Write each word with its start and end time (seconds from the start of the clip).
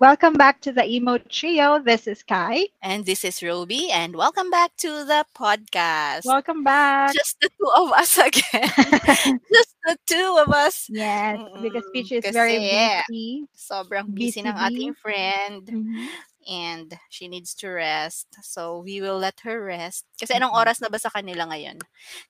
Welcome 0.00 0.32
back 0.40 0.64
to 0.64 0.72
the 0.72 0.80
Emo 0.88 1.18
Trio. 1.28 1.76
This 1.78 2.08
is 2.08 2.22
Kai. 2.24 2.72
And 2.80 3.04
this 3.04 3.20
is 3.20 3.42
Ruby, 3.44 3.92
and 3.92 4.16
welcome 4.16 4.48
back 4.48 4.72
to 4.80 5.04
the 5.04 5.28
podcast. 5.36 6.24
Welcome 6.24 6.64
back. 6.64 7.12
Just 7.12 7.36
the 7.44 7.50
two 7.52 7.68
of 7.76 7.92
us 7.92 8.16
again. 8.32 9.40
Just 9.52 9.76
the 9.84 9.96
two 10.08 10.30
of 10.40 10.48
us. 10.56 10.88
yes, 10.88 11.36
because 11.60 11.84
Peach 11.92 12.12
is 12.16 12.24
kasi 12.24 12.32
very 12.32 12.56
busy. 12.56 13.44
Sobrang 13.52 14.08
busy 14.16 14.40
ng 14.40 14.48
Busy 14.56 14.64
ating 14.72 14.94
friend 14.96 15.62
Mhm. 15.68 16.08
and 16.48 16.88
she 17.12 17.28
needs 17.28 17.52
to 17.60 17.68
rest. 17.68 18.24
So 18.40 18.80
we 18.80 19.04
will 19.04 19.20
let 19.20 19.36
her 19.44 19.60
rest. 19.60 20.08
Kasi 20.16 20.32
anong 20.32 20.56
Mhm. 20.56 20.60
oras 20.64 20.80
na 20.80 20.88
ba 20.88 20.96
sa 20.96 21.12
kanila 21.12 21.44
ngayon? 21.52 21.76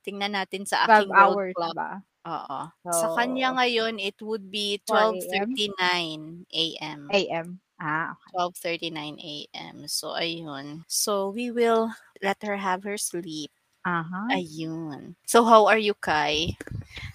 Tingnan 0.03 0.35
natin 0.35 0.67
sa 0.67 0.91
aking 0.91 1.15
hours 1.15 1.55
clock. 1.55 1.79
ba? 1.79 2.03
Oo. 2.29 2.61
Sa 2.93 3.07
kanya 3.17 3.53
So, 3.53 3.57
ngayon, 3.57 3.95
it 3.97 4.19
would 4.21 4.53
be 4.53 4.81
4 4.85 5.17
a.m. 5.17 5.49
12.39 5.57 6.45
a.m. 6.53 7.01
a.m. 7.09 7.47
Ah, 7.81 8.13
okay. 8.13 8.93
12.39 8.93 9.17
a.m. 9.25 9.77
So, 9.89 10.13
ayun. 10.13 10.85
So, 10.85 11.33
we 11.33 11.49
will 11.49 11.89
let 12.21 12.37
her 12.45 12.61
have 12.61 12.85
her 12.85 13.01
sleep. 13.01 13.49
Uh-huh. 13.89 14.29
Ayun. 14.29 15.17
So, 15.25 15.49
how 15.49 15.65
are 15.65 15.81
you, 15.81 15.97
Kai? 15.97 16.61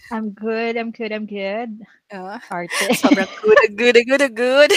I'm 0.10 0.34
good, 0.34 0.77
I'm 0.77 0.90
good, 0.90 1.13
I'm 1.13 1.30
good. 1.30 1.85
Ah, 2.10 2.41
Arte. 2.49 2.90
sobrang 2.98 3.30
good, 3.46 3.62
good, 3.77 3.98
good, 4.10 4.26
good. 4.34 4.72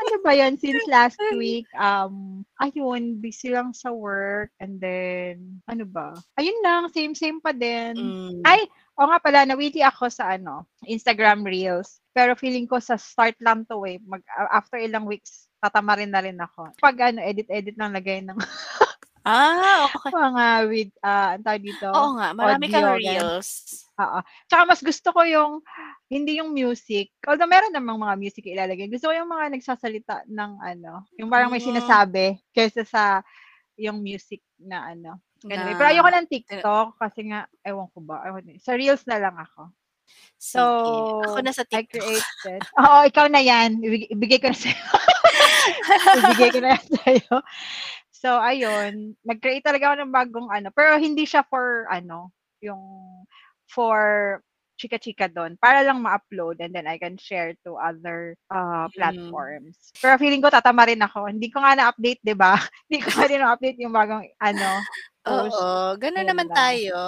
ano 0.00 0.16
ba 0.20 0.32
yun? 0.36 0.60
Since 0.60 0.84
last 0.88 1.16
week, 1.40 1.68
um, 1.76 2.44
ayun, 2.60 3.20
busy 3.20 3.52
lang 3.52 3.72
sa 3.72 3.92
work. 3.92 4.52
And 4.60 4.76
then, 4.76 5.60
ano 5.68 5.84
ba? 5.88 6.12
Ayun 6.36 6.60
lang, 6.60 6.92
same-same 6.92 7.40
pa 7.40 7.56
din. 7.56 7.96
Mm. 7.96 8.44
Ay, 8.44 8.68
o 8.94 9.06
nga 9.10 9.18
pala, 9.18 9.42
nawili 9.44 9.82
ako 9.82 10.06
sa 10.10 10.34
ano, 10.36 10.66
Instagram 10.86 11.42
Reels. 11.42 11.98
Pero 12.14 12.38
feeling 12.38 12.66
ko 12.70 12.78
sa 12.78 12.94
start 12.94 13.34
lang 13.42 13.66
to 13.66 13.82
eh. 13.84 13.98
Mag, 14.06 14.22
after 14.52 14.78
ilang 14.78 15.04
weeks, 15.04 15.50
tatamarin 15.58 16.14
na 16.14 16.22
rin 16.22 16.38
ako. 16.38 16.70
Pag 16.78 17.12
ano, 17.12 17.18
edit-edit 17.22 17.74
lang 17.74 17.94
lagay 17.94 18.22
ng 18.22 18.38
Ah, 19.24 19.88
okay. 19.88 20.12
mga 20.12 20.44
with, 20.68 20.92
ah, 21.00 21.32
ang 21.32 21.40
tawag 21.48 21.64
dito, 21.64 21.88
Oo 21.88 22.12
nga, 22.20 22.36
marami 22.36 22.68
kang 22.68 22.84
audio, 22.84 23.24
reels. 23.40 23.48
Oo. 23.96 24.20
Tsaka 24.52 24.62
mas 24.68 24.84
gusto 24.84 25.08
ko 25.16 25.24
yung, 25.24 25.52
hindi 26.12 26.44
yung 26.44 26.52
music. 26.52 27.08
Although 27.24 27.48
meron 27.48 27.72
namang 27.72 28.04
mga 28.04 28.20
music 28.20 28.44
ilalagay. 28.44 28.84
Gusto 28.92 29.08
ko 29.08 29.16
yung 29.16 29.32
mga 29.32 29.56
nagsasalita 29.56 30.28
ng 30.28 30.52
ano, 30.60 31.08
yung 31.16 31.32
parang 31.32 31.48
may 31.48 31.64
Mm. 31.64 31.72
sinasabi 31.72 32.36
kaysa 32.52 32.84
sa 32.84 33.02
yung 33.80 34.04
music 34.04 34.44
na 34.60 34.92
ano. 34.92 35.16
Ganun. 35.44 35.66
Na, 35.66 35.76
Pero 35.76 35.88
ayoko 35.90 36.10
ng 36.10 36.30
TikTok 36.30 36.88
kasi 36.96 37.20
nga, 37.28 37.40
ewan 37.62 37.88
ko 37.92 38.00
ba. 38.00 38.24
Ewan, 38.24 38.48
sa 38.56 38.72
Reels 38.72 39.04
na 39.04 39.20
lang 39.20 39.36
ako. 39.36 39.68
sige. 40.34 40.60
Ako 41.22 41.36
So, 41.36 41.40
na 41.40 41.52
sa 41.52 41.64
I 41.64 41.84
TikTok. 41.84 42.00
created. 42.00 42.60
Oo, 42.80 42.98
ikaw 43.04 43.26
na 43.28 43.40
yan. 43.40 43.76
Ibig- 43.78 44.10
Ibigay 44.10 44.38
ko 44.38 44.48
na 44.48 44.56
sa'yo. 44.56 44.76
Ibigay 46.20 46.50
ko 46.50 46.58
na 46.60 46.70
yan 46.74 46.86
sa'yo. 46.98 47.34
So, 48.10 48.28
ayun. 48.36 48.92
Nag-create 49.20 49.62
talaga 49.62 49.92
ako 49.92 49.96
ng 50.00 50.12
bagong 50.12 50.48
ano. 50.48 50.68
Pero 50.70 50.96
hindi 50.96 51.24
siya 51.24 51.44
for, 51.44 51.84
ano, 51.88 52.32
yung 52.60 52.80
for 53.66 54.40
chika-chika 54.74 55.30
doon. 55.30 55.54
Para 55.54 55.80
lang 55.80 56.02
ma-upload 56.02 56.58
and 56.58 56.74
then 56.74 56.84
I 56.84 56.98
can 56.98 57.14
share 57.14 57.54
to 57.62 57.76
other 57.76 58.34
uh, 58.50 58.84
Mm. 58.84 58.92
platforms. 58.92 59.94
Pero 59.96 60.18
feeling 60.18 60.40
ko 60.40 60.50
tatama 60.50 60.82
rin 60.84 60.98
ako. 60.98 61.30
Hindi 61.30 61.46
ko 61.46 61.62
nga 61.62 61.72
na-update, 61.74 62.20
di 62.20 62.34
ba? 62.34 62.58
Hindi 62.90 62.98
ko 63.00 63.08
nga 63.12 63.24
rin 63.24 63.40
na-update 63.40 63.78
yung 63.78 63.94
bagong, 63.94 64.24
ano, 64.36 64.68
post. 65.24 65.56
Oo, 65.56 65.96
ganun 65.96 66.20
Ayun 66.20 66.28
naman 66.28 66.48
lang. 66.52 66.56
tayo. 66.56 66.98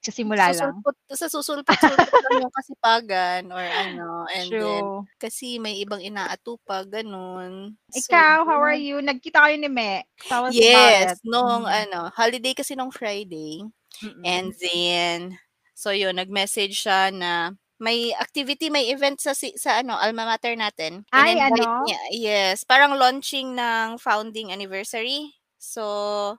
Sa 0.00 0.08
simula 0.10 0.48
lang. 0.48 0.56
Susulpot, 0.56 0.96
sa 1.12 1.26
susulpot-sulpot 1.28 2.08
lang 2.24 2.40
yung 2.40 2.54
kasipagan 2.56 3.42
or 3.52 3.60
ano. 3.60 4.24
And 4.32 4.48
then, 4.48 4.80
True. 4.80 5.04
kasi 5.20 5.60
may 5.60 5.76
ibang 5.76 6.00
inaatupag, 6.00 6.88
ganun. 6.88 7.76
So, 7.92 8.08
Ikaw, 8.08 8.48
how 8.48 8.64
are 8.64 8.72
yun. 8.72 9.04
you? 9.04 9.12
Nagkita 9.12 9.44
kayo 9.44 9.60
ni 9.60 9.68
Me. 9.68 10.00
Tell 10.24 10.48
us 10.48 10.56
about 10.56 10.64
Yes, 10.64 11.20
it. 11.20 11.28
nung 11.28 11.68
Mm. 11.68 11.76
ano, 11.84 12.00
holiday 12.16 12.56
kasi 12.56 12.72
nung 12.72 12.88
Friday. 12.88 13.60
Mm-mm. 14.00 14.24
And 14.24 14.56
then, 14.56 15.36
so 15.76 15.92
yun, 15.92 16.16
nag-message 16.16 16.80
siya 16.80 17.12
na 17.12 17.52
may 17.76 18.16
activity, 18.16 18.68
may 18.72 18.88
event 18.88 19.20
sa 19.20 19.36
si- 19.36 19.56
sa 19.56 19.84
ano, 19.84 20.00
alma 20.00 20.24
mater 20.24 20.56
natin. 20.56 21.04
Ay, 21.12 21.36
In-invite 21.36 21.60
ano? 21.60 21.84
niya. 21.84 22.00
Yes, 22.12 22.64
parang 22.64 22.96
launching 22.96 23.52
ng 23.52 24.00
founding 24.00 24.48
anniversary. 24.48 25.36
So, 25.60 26.36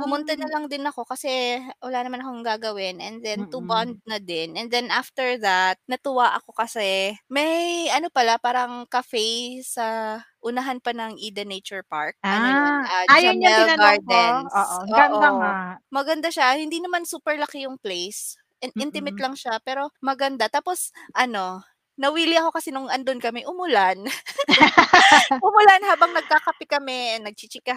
pumunta 0.00 0.32
na 0.36 0.46
Ah. 0.48 0.52
lang 0.52 0.64
din 0.68 0.84
ako 0.84 1.04
kasi 1.04 1.60
wala 1.80 2.00
naman 2.02 2.20
akong 2.24 2.42
gagawin 2.42 2.98
and 2.98 3.20
then 3.20 3.44
to 3.52 3.60
Mm. 3.60 3.68
bond 3.68 3.94
na 4.08 4.18
din. 4.18 4.56
And 4.56 4.68
then 4.72 4.88
after 4.90 5.36
that, 5.40 5.76
natuwa 5.86 6.32
ako 6.36 6.52
kasi 6.56 7.12
may 7.28 7.86
ano 7.92 8.08
pala, 8.08 8.40
parang 8.40 8.88
cafe 8.88 9.60
sa 9.62 10.18
unahan 10.40 10.80
pa 10.80 10.96
ng 10.96 11.20
Eden 11.20 11.52
Nature 11.52 11.84
Park. 11.84 12.16
Ano 12.24 12.46
yun, 12.48 12.64
Ah, 12.88 13.04
ah, 13.04 13.04
ayun 13.12 13.36
yung 13.40 13.44
Jamel 13.44 13.58
tinanong 13.68 13.76
ko. 13.76 13.82
Gardens. 13.84 14.52
Oo, 14.56 14.76
ganda 14.88 15.28
Oo. 15.28 15.38
nga. 15.40 15.54
Maganda 15.92 16.28
siya. 16.32 16.56
Hindi 16.56 16.80
naman 16.80 17.04
super 17.04 17.36
laki 17.36 17.68
yung 17.68 17.76
place. 17.76 18.36
In- 18.60 18.76
intimate 18.76 19.16
Mm. 19.16 19.24
lang 19.24 19.34
siya, 19.36 19.56
pero 19.64 19.88
maganda. 20.00 20.48
Tapos, 20.48 20.92
ano, 21.12 21.64
nawili 22.00 22.34
ako 22.40 22.50
kasi 22.56 22.72
nung 22.72 22.88
andun 22.88 23.20
kami, 23.20 23.44
umulan. 23.44 24.00
umulan 25.46 25.82
habang 25.88 26.12
nagkakape 26.16 26.64
kami, 26.68 27.20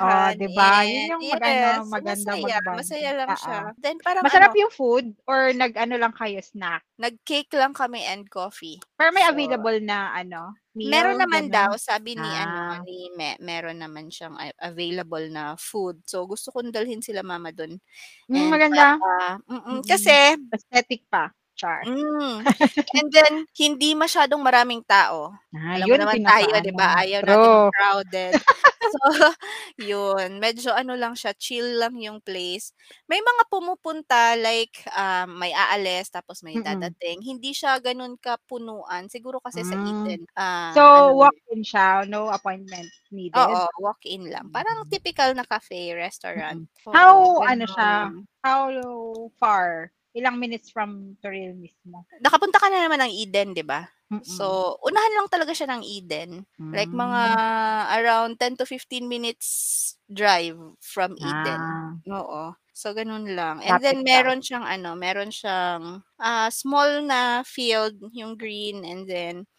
Oh, 0.02 0.26
nagchichikahan. 0.26 0.34
'di 0.34 0.48
ba? 0.58 0.82
Yun 0.90 1.06
And 1.06 1.14
yung 1.14 1.26
mag 1.30 1.44
ano, 1.46 1.70
yes, 1.70 1.94
maganda 1.94 2.34
masaya. 2.34 2.40
mag-bond. 2.40 2.90
Masaya 2.90 3.12
lang 3.14 3.34
siya. 3.38 3.62
Oo. 3.62 3.76
Then 3.78 4.02
parang 4.02 4.26
Masarap 4.26 4.52
ano, 4.52 4.58
yung 4.58 4.72
food 4.74 5.14
or 5.28 5.52
nag-ano 5.54 5.96
lang 6.00 6.14
kayo, 6.16 6.40
snack? 6.42 6.84
nag-cake 7.02 7.50
lang 7.58 7.74
kami 7.74 8.06
and 8.06 8.30
coffee. 8.30 8.78
Pero 9.00 9.10
may 9.10 9.26
So, 9.26 9.26
available 9.26 9.82
na 9.82 10.14
ano, 10.14 10.54
meron 10.86 11.18
meal, 11.18 11.18
naman 11.18 11.50
gano'n? 11.50 11.50
daw, 11.50 11.74
sabi 11.82 12.14
ni 12.14 12.38
ano, 12.38 12.62
Ah. 12.62 12.86
ni 12.86 13.10
Me, 13.18 13.34
meron 13.42 13.82
naman 13.82 14.14
siyang 14.14 14.38
available 14.62 15.26
na 15.34 15.58
food. 15.58 16.06
So, 16.06 16.30
gusto 16.30 16.54
kong 16.54 16.70
dalhin 16.70 17.02
sila 17.02 17.26
mama 17.26 17.50
dun. 17.50 17.82
Hmm, 18.30 18.48
And 18.50 18.50
maganda. 18.50 19.00
para, 19.00 19.40
mm, 19.50 19.82
Mm. 19.82 19.84
kasi, 19.88 20.38
Aesthetic 20.54 21.06
pa. 21.10 21.34
Char. 21.58 21.86
mm, 21.86 22.46
and 22.98 23.08
then, 23.14 23.46
hindi 23.58 23.94
masyadong 23.98 24.42
maraming 24.44 24.84
tao. 24.88 25.34
Ah, 25.54 25.78
Alam 25.78 25.88
mo 25.94 25.96
yun 25.96 26.02
naman 26.02 26.20
tayo, 26.24 26.54
di 26.64 26.72
ba? 26.74 26.98
Ayaw 27.02 27.22
natin 27.26 27.52
True. 27.52 27.66
ng 27.66 27.68
crowded. 27.70 28.38
so, 28.94 28.98
yun. 29.82 30.38
Medyo 30.42 30.72
ano 30.74 30.94
lang 30.98 31.14
siya, 31.18 31.34
chill 31.38 31.80
lang 31.82 31.98
yung 32.02 32.22
place. 32.24 32.74
May 33.10 33.20
mga 33.22 33.44
pumupunta, 33.50 34.38
like, 34.40 34.86
um, 34.94 35.38
may 35.42 35.52
aalis, 35.56 36.10
tapos 36.14 36.42
may 36.46 36.56
Mm. 36.56 36.64
dadating. 36.64 37.22
Hindi 37.26 37.52
siya 37.58 37.80
ganun 37.82 38.18
kapunuan. 38.22 39.10
Siguro 39.10 39.40
kasi 39.44 39.64
sa 39.66 39.76
Hmm. 39.76 39.84
Eden, 39.84 40.26
ah, 40.38 40.78
So, 40.78 40.82
ano, 40.94 41.14
walk-in 41.16 41.64
siya, 41.64 42.06
no 42.10 42.30
appointment 42.30 42.92
needed? 43.12 43.38
oo, 43.38 43.68
walk-in 43.82 44.30
lang. 44.30 44.48
Parang 44.54 44.86
Mm. 44.86 44.90
typical 44.90 45.34
na 45.38 45.46
cafe, 45.48 45.94
restaurant. 45.98 46.60
Mm. 46.60 46.68
How 46.94 47.42
ano 47.46 47.66
siya, 47.66 48.10
how 48.44 48.70
far? 49.40 49.92
Ilang 50.14 50.38
minutes 50.38 50.70
from 50.70 51.18
Toril 51.20 51.58
mismo? 51.58 52.06
Nakapunta 52.22 52.62
ka 52.62 52.70
na 52.70 52.86
naman 52.86 53.02
ng 53.02 53.14
Eden, 53.14 53.58
di 53.58 53.66
ba? 53.66 53.82
Mm. 54.14 54.22
So, 54.22 54.78
unahan 54.86 55.14
lang 55.18 55.28
talaga 55.30 55.58
siya 55.58 55.74
ng 55.74 55.82
Eden. 55.82 56.46
Like 56.62 56.94
mga 56.94 57.22
around 57.98 58.38
10 58.38 58.62
to 58.62 58.66
15 58.70 59.10
minutes 59.10 59.48
drive 60.06 60.58
from 60.86 61.18
Eden. 61.18 61.58
Ah, 61.58 61.98
Oo. 62.14 62.54
So, 62.74 62.94
ganun 62.94 63.34
lang. 63.34 63.62
And 63.66 63.78
lapit 63.78 63.86
then, 63.86 63.98
lang. 64.02 64.10
meron 64.10 64.40
siyang 64.46 64.66
ano, 64.66 64.94
meron 64.94 65.34
siyang 65.34 66.06
ah, 66.22 66.50
small 66.54 67.02
na 67.06 67.42
field, 67.42 67.98
yung 68.14 68.38
green, 68.38 68.86
and 68.86 69.10
then 69.10 69.50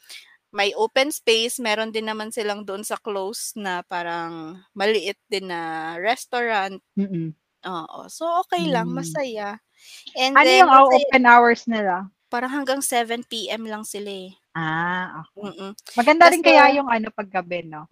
may 0.55 0.71
open 0.79 1.11
space. 1.11 1.59
Meron 1.59 1.91
din 1.91 2.07
naman 2.07 2.31
silang 2.31 2.63
doon 2.63 2.87
sa 2.87 2.95
close 2.95 3.59
na 3.59 3.83
parang 3.83 4.63
maliit 4.71 5.19
din 5.27 5.51
na 5.51 5.95
restaurant. 5.99 6.79
Mm. 6.95 7.35
Oo. 7.65 8.01
So, 8.07 8.29
okay 8.47 8.71
lang. 8.71 8.93
Hmm. 8.93 9.03
Masaya. 9.03 9.59
And 10.17 10.35
Ano 10.37 10.47
then, 10.47 10.65
yung 10.65 10.71
open 10.71 11.25
hours 11.27 11.67
nila? 11.67 12.09
parang 12.33 12.51
hanggang 12.53 12.81
7 12.83 13.49
p.m. 13.49 13.63
lang 13.73 13.85
sila 13.87 14.11
eh. 14.11 14.31
Ah, 14.55 15.23
okay. 15.23 15.51
Mm-mm. 15.51 15.71
Maganda 15.99 16.31
rin 16.31 16.43
Kasi, 16.43 16.47
kaya 16.47 16.71
yung 16.79 16.87
ano 16.91 17.09
paggabi, 17.11 17.67
no? 17.67 17.87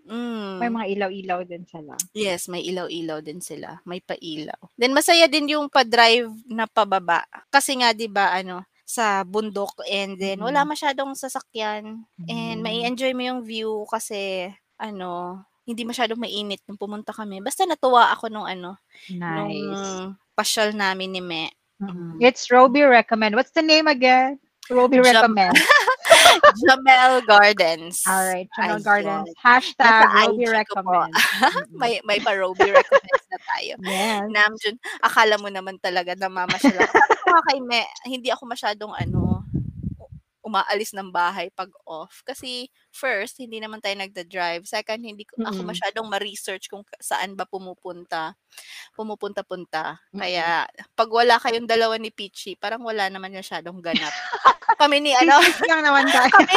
May 0.60 0.70
mm, 0.70 0.76
mga 0.76 0.86
ilaw-ilaw 0.94 1.40
din 1.50 1.64
sila. 1.66 1.94
yes, 2.12 2.48
may 2.52 2.62
ilaw-ilaw 2.68 3.24
din 3.24 3.40
sila. 3.40 3.80
May 3.88 4.00
pailaw. 4.04 4.58
Then, 4.76 4.92
masaya 4.96 5.26
din 5.28 5.48
yung 5.52 5.68
pa-drive 5.72 6.28
na 6.48 6.68
pababa. 6.68 7.24
Kasi 7.48 7.76
nga, 7.80 7.92
di 7.96 8.08
ba, 8.08 8.32
ano, 8.36 8.64
sa 8.84 9.24
bundok 9.24 9.80
and 9.88 10.20
then 10.20 10.36
wala 10.44 10.66
Mm. 10.66 10.68
masyadong 10.68 11.16
sasakyan 11.16 12.04
and 12.28 12.58
may 12.60 12.84
enjoy 12.84 13.16
mo 13.16 13.24
yung 13.24 13.40
view 13.40 13.88
kasi 13.88 14.52
ano 14.76 15.40
hindi 15.64 15.86
masyadong 15.88 16.20
mainit 16.20 16.60
nung 16.68 16.76
pumunta 16.76 17.14
kami. 17.14 17.40
Basta 17.40 17.64
natuwa 17.64 18.12
ako 18.12 18.28
nung 18.28 18.44
ano, 18.44 18.76
nung 19.24 19.48
Nice. 19.48 20.12
pasyal 20.36 20.74
namin 20.76 21.14
ni 21.14 21.22
Me. 21.24 21.44
Mm. 21.82 21.90
Mm. 21.90 22.16
It's 22.22 22.50
Roby 22.50 22.82
Recommend. 22.82 23.34
What's 23.34 23.50
the 23.50 23.62
name 23.62 23.90
again? 23.90 24.38
Roby 24.70 25.02
Jam 25.02 25.34
Recommend. 25.34 25.58
Jamel 26.62 27.26
Gardens. 27.26 28.06
All 28.06 28.30
right, 28.30 28.46
Channel 28.54 28.78
Ayun. 28.78 28.84
Gardens. 28.86 29.28
Nasa 29.34 29.42
Hashtag 29.42 30.06
Roby 30.30 30.46
ko 30.46 30.46
po. 30.46 30.54
Recommend. 30.54 31.12
May 31.82 31.98
may 32.06 32.18
pa 32.22 32.38
Roby 32.38 32.70
recommends 32.70 33.26
na 33.26 33.38
tayo. 33.42 33.74
Yes. 33.82 34.22
Namjoon, 34.30 34.76
akala 35.02 35.34
mo 35.42 35.50
naman 35.50 35.82
talaga 35.82 36.14
namamasyal 36.14 36.78
ako. 36.78 36.94
Sabi 36.94 37.16
ko 37.18 37.26
nga 37.34 37.42
kay 37.50 37.58
Me, 37.58 37.82
hindi 38.06 38.28
ako 38.30 38.42
masyadong 38.46 38.94
ano, 38.94 39.41
umaalis 40.52 40.92
ng 40.92 41.08
bahay 41.08 41.48
pag 41.56 41.72
off. 41.88 42.20
Kasi 42.28 42.68
first, 42.92 43.40
hindi 43.40 43.56
naman 43.56 43.80
tayo 43.80 43.96
nagda-drive. 43.96 44.68
Second, 44.68 45.00
hindi 45.00 45.24
ko, 45.24 45.40
ako 45.40 45.64
Mm. 45.64 45.68
masyadong 45.72 46.06
ma-research 46.12 46.68
kung 46.68 46.84
saan 47.00 47.32
ba 47.32 47.48
pumupunta. 47.48 48.36
Pumupunta-punta. 48.92 49.96
Mm. 50.12 50.20
Kaya 50.20 50.46
pag 50.92 51.08
wala 51.08 51.40
kayong 51.40 51.64
dalawa 51.64 51.96
ni 51.96 52.12
Peachy, 52.12 52.52
parang 52.60 52.84
wala 52.84 53.08
naman 53.08 53.32
masyadong 53.32 53.80
ganap. 53.80 54.12
kami 54.76 55.00
ni 55.00 55.16
ano, 55.16 55.40
lang 55.64 55.80
naman 55.80 56.04
tayo. 56.12 56.28
kami, 56.36 56.56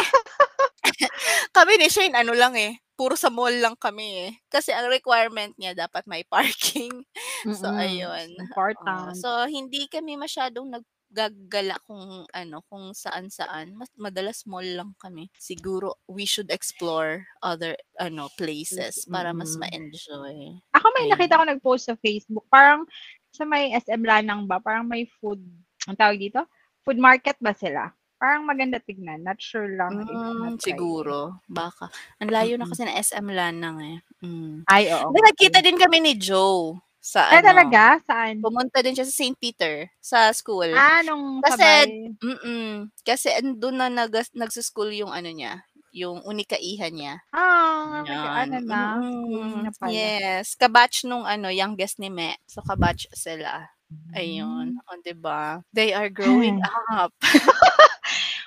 kami 1.56 1.74
ni 1.80 1.88
Shane, 1.88 2.16
ano 2.20 2.36
lang 2.36 2.54
eh, 2.60 2.76
puro 2.96 3.16
sa 3.16 3.32
mall 3.32 3.56
lang 3.56 3.76
kami 3.80 4.28
eh. 4.28 4.32
Kasi 4.52 4.76
ang 4.76 4.92
requirement 4.92 5.56
niya 5.56 5.72
dapat 5.88 6.04
may 6.08 6.28
parking. 6.28 6.92
So, 7.46 7.70
Mm-mm. 7.70 7.78
ayun. 7.78 8.28
Oo. 8.34 8.42
Important. 8.42 9.14
so, 9.22 9.30
hindi 9.46 9.86
kami 9.86 10.18
masyadong 10.18 10.74
naggagala 11.16 11.80
kung 11.88 12.28
ano, 12.28 12.58
kung 12.68 12.92
saan-saan. 12.92 13.72
Mas 13.72 13.88
madalas 13.96 14.44
mall 14.44 14.68
lang 14.68 14.92
kami. 15.00 15.32
Siguro, 15.40 15.96
we 16.12 16.28
should 16.28 16.52
explore 16.52 17.24
other 17.40 17.80
ano 17.96 18.28
places 18.36 19.08
para 19.08 19.32
mas 19.32 19.56
Mm-mm. 19.56 19.64
ma-enjoy. 19.64 20.36
Ako 20.76 20.86
may 20.92 21.08
Ayun. 21.08 21.12
nakita 21.16 21.40
ko 21.40 21.44
nag-post 21.48 21.84
sa 21.88 21.96
Facebook. 21.96 22.44
Parang 22.52 22.84
sa 23.32 23.48
may 23.48 23.72
SM 23.72 24.04
Lanang 24.04 24.44
ba? 24.44 24.60
Parang 24.60 24.84
may 24.84 25.08
food, 25.08 25.40
ang 25.88 25.96
tawag 25.96 26.20
dito? 26.20 26.44
Food 26.84 27.00
market 27.00 27.40
ba 27.40 27.56
sila? 27.56 27.96
Parang 28.16 28.44
maganda 28.44 28.80
tignan. 28.80 29.24
Not 29.24 29.40
sure 29.40 29.68
lang 29.72 30.00
if 30.00 30.08
Mm, 30.08 30.56
na-try. 30.56 30.72
siguro. 30.72 31.40
Baka. 31.46 31.92
Ang 32.20 32.32
layo 32.32 32.56
na 32.56 32.68
kasi 32.68 32.84
na 32.84 32.96
SM 32.96 33.28
Lanang 33.28 33.80
eh. 33.80 33.98
Mm. 34.24 34.64
Ay, 34.68 34.88
oo. 34.92 35.12
Nagkita 35.12 35.60
pala. 35.60 35.66
din 35.68 35.78
kami 35.80 35.98
ni 36.00 36.14
Joe 36.16 36.80
sa 37.06 37.30
Ay, 37.30 37.46
ano. 37.46 37.54
talaga? 37.54 38.02
Saan? 38.10 38.42
Pumunta 38.42 38.82
din 38.82 38.98
siya 38.98 39.06
sa 39.06 39.14
St. 39.14 39.38
Peter 39.38 39.86
sa 40.02 40.34
school. 40.34 40.74
Ah, 40.74 41.06
nung 41.06 41.38
Kasi, 41.46 41.62
sabay. 41.62 42.18
mm 42.18 42.90
kasi 43.06 43.30
andun 43.30 43.78
na 43.78 43.94
nag 43.94 44.10
nagsuschool 44.34 44.90
yung 44.90 45.14
ano 45.14 45.30
niya, 45.30 45.62
yung 45.94 46.26
unikaihan 46.26 46.90
niya. 46.98 47.16
Ah, 47.30 48.02
Yan. 48.10 48.50
ano 48.50 48.58
na? 48.66 48.82
Mm, 49.06 49.70
na 49.70 49.72
pala. 49.78 49.94
yes. 49.94 50.58
Kabatch 50.58 51.06
nung 51.06 51.30
ano, 51.30 51.54
youngest 51.54 52.02
ni 52.02 52.10
Me. 52.10 52.34
So, 52.50 52.66
kabatch 52.66 53.06
sila. 53.14 53.70
Ayun. 54.18 54.82
O, 54.90 54.98
diba? 55.06 55.62
They 55.78 55.94
are 55.94 56.10
growing 56.10 56.58
up. 56.92 57.14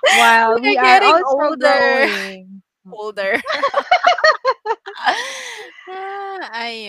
They're 0.03 0.59
we 0.61 0.77
are 0.77 0.85
getting 0.85 1.15
also 1.15 1.55
older. 1.55 1.79
growing. 1.79 2.63
Older. 2.91 3.33
ah, 5.93 6.43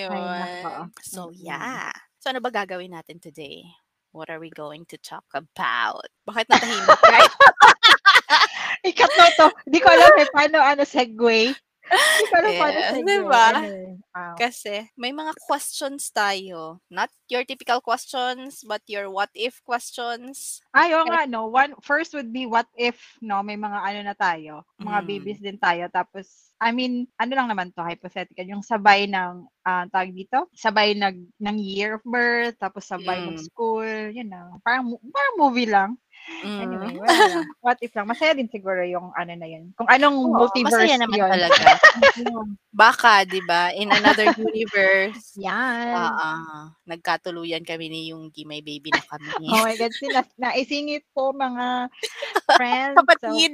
Ay, 0.09 0.29
nako. 0.33 0.69
ayun. 0.69 0.89
So, 1.01 1.19
Mm-mm. 1.29 1.39
yeah. 1.39 1.94
So, 2.19 2.33
ano 2.33 2.44
ba 2.44 2.51
gagawin 2.51 2.91
natin 2.94 3.21
today? 3.21 3.63
What 4.11 4.33
are 4.33 4.41
we 4.41 4.50
going 4.50 4.89
to 4.89 4.97
talk 4.97 5.25
about? 5.38 6.09
Bakit 6.25 6.45
natahimik 6.50 6.97
ka? 6.97 7.19
Ikat 8.89 9.11
to. 9.38 9.47
Hindi 9.69 9.79
ko 9.79 9.88
alam 9.94 10.13
eh, 10.17 10.29
paano 10.33 10.57
ano 10.59 10.83
segue. 10.83 11.53
Paano 12.59 12.80
Yes, 12.80 12.91
segue. 12.91 13.06
diba? 13.07 13.45
Ano 13.50 13.65
eh. 13.65 13.97
Ah, 14.15 14.39
Kasi 14.39 14.88
may 14.95 15.12
mga 15.12 15.36
questions 15.39 16.09
tayo. 16.15 16.80
Not 16.89 17.12
your 17.27 17.44
typical 17.44 17.81
questions, 17.83 18.63
but 18.63 18.81
your 18.88 19.12
what 19.12 19.30
if 19.36 19.59
questions. 19.65 20.62
Ay, 20.74 20.94
oo 20.94 21.01
nga, 21.09 21.25
no. 21.25 21.50
One, 21.50 21.74
first 21.81 22.13
would 22.13 22.30
be 22.30 22.45
what 22.45 22.69
if, 22.77 23.01
no, 23.25 23.41
may 23.41 23.57
mga 23.57 23.80
ano 23.81 24.00
na 24.06 24.13
tayo, 24.13 24.62
mga 24.77 25.01
Mm. 25.01 25.07
babies 25.09 25.41
din 25.41 25.57
tayo. 25.57 25.89
Tapos, 25.89 26.53
I 26.62 26.69
mean, 26.69 27.09
ano 27.18 27.31
lang 27.33 27.50
naman 27.50 27.74
to, 27.74 27.81
hypothetical, 27.81 28.45
yung 28.45 28.62
sabay 28.62 29.09
ng, 29.09 29.50
ah 29.65 29.89
tawag 29.89 30.13
dito, 30.13 30.45
sabay 30.53 30.94
nag, 30.94 31.18
ng 31.42 31.57
year 31.57 31.97
of 31.97 32.06
birth, 32.06 32.53
tapos 32.62 32.85
sabay 32.85 33.18
Mm. 33.18 33.25
mag-school, 33.25 34.13
yun 34.13 34.30
na. 34.30 34.62
Parang, 34.62 34.94
parang 35.09 35.35
movie 35.42 35.65
lang. 35.65 35.97
Mm. 36.40 36.62
Anyway, 36.64 36.94
wala 36.96 37.20
lang. 37.28 37.46
What 37.60 37.80
if 37.84 37.92
lang. 37.98 38.08
Masaya 38.08 38.31
din 38.31 38.48
siguro 38.48 38.80
yung 38.88 39.12
ano 39.12 39.34
na 39.36 39.48
yun. 39.48 39.76
Kung 39.76 39.92
anong 39.92 40.18
Oo, 40.24 40.40
multiverse 40.40 40.88
masaya 40.88 40.96
naman 41.04 41.20
yun. 41.20 41.30
talaga. 41.31 41.66
Baka, 42.72 43.28
di 43.28 43.42
ba, 43.44 43.76
in 43.76 43.92
another 43.92 44.30
universe, 44.31 45.36
Yan. 45.36 45.92
ah 45.92 46.72
nagkatuluyan 46.88 47.66
kami 47.68 47.92
ni 47.92 48.00
Yunggi, 48.14 48.48
may 48.48 48.62
baby 48.64 48.96
na 48.96 49.04
kami. 49.04 49.34
Oh 49.52 49.66
my 49.68 49.76
God, 49.76 49.94
sila, 50.00 50.20
naisingit 50.40 51.04
po 51.12 51.34
mga 51.36 51.90
friends. 52.56 52.96
So, 53.20 53.28
Kapatid. 53.28 53.54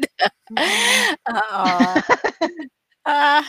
mm, 0.53 1.01
Oo. 1.25 1.67
Ah, 3.05 3.41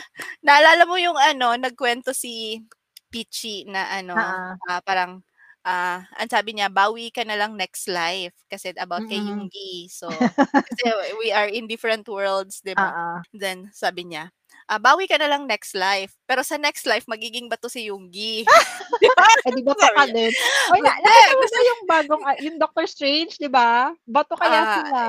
naalala 0.44 0.84
mo 0.84 0.96
yung 1.00 1.16
ano, 1.16 1.56
nagkwento 1.56 2.12
si 2.12 2.60
Peachy 3.08 3.64
na 3.68 3.88
ano, 4.00 4.16
ah, 4.68 4.80
parang 4.84 5.20
ah, 5.66 6.06
ang 6.16 6.30
sabi 6.30 6.54
niya, 6.56 6.70
bawi 6.72 7.10
ka 7.10 7.26
na 7.26 7.34
lang 7.36 7.58
next 7.58 7.90
life 7.90 8.34
kasi 8.48 8.70
about 8.78 9.04
kay 9.10 9.18
Mm. 9.18 9.26
Yunggi. 9.26 9.90
So, 9.90 10.08
kasi 10.66 10.84
we 11.20 11.34
are 11.34 11.50
in 11.50 11.66
different 11.68 12.06
worlds, 12.08 12.62
'di 12.64 12.78
ba? 12.78 12.94
ah. 12.94 13.22
Then 13.34 13.68
sabi 13.74 14.06
niya, 14.08 14.30
ah, 14.70 14.78
bawi 14.80 15.10
ka 15.10 15.18
na 15.20 15.28
lang 15.28 15.44
next 15.50 15.74
life. 15.76 16.14
Pero 16.30 16.40
sa 16.46 16.56
next 16.56 16.86
life 16.88 17.04
magiging 17.10 17.50
bato 17.50 17.68
si 17.68 17.90
Yunggi. 17.90 18.46
di 19.02 19.08
ba? 19.12 19.26
Eh, 19.46 19.52
di 19.52 19.62
ba 19.66 19.74
pa 19.76 19.88
ka 19.92 20.04
din? 20.08 20.32
Oy, 20.72 20.80
na, 20.80 20.92
nakita 21.02 21.58
yung 21.74 21.82
bagong, 21.90 22.22
ah, 22.24 22.38
yung 22.40 22.56
Doctor 22.62 22.86
Strange, 22.88 23.36
di 23.38 23.50
ba? 23.50 23.92
Bato 24.06 24.34
kaya 24.38 24.64
Ah, 24.64 24.80
sila 24.80 25.00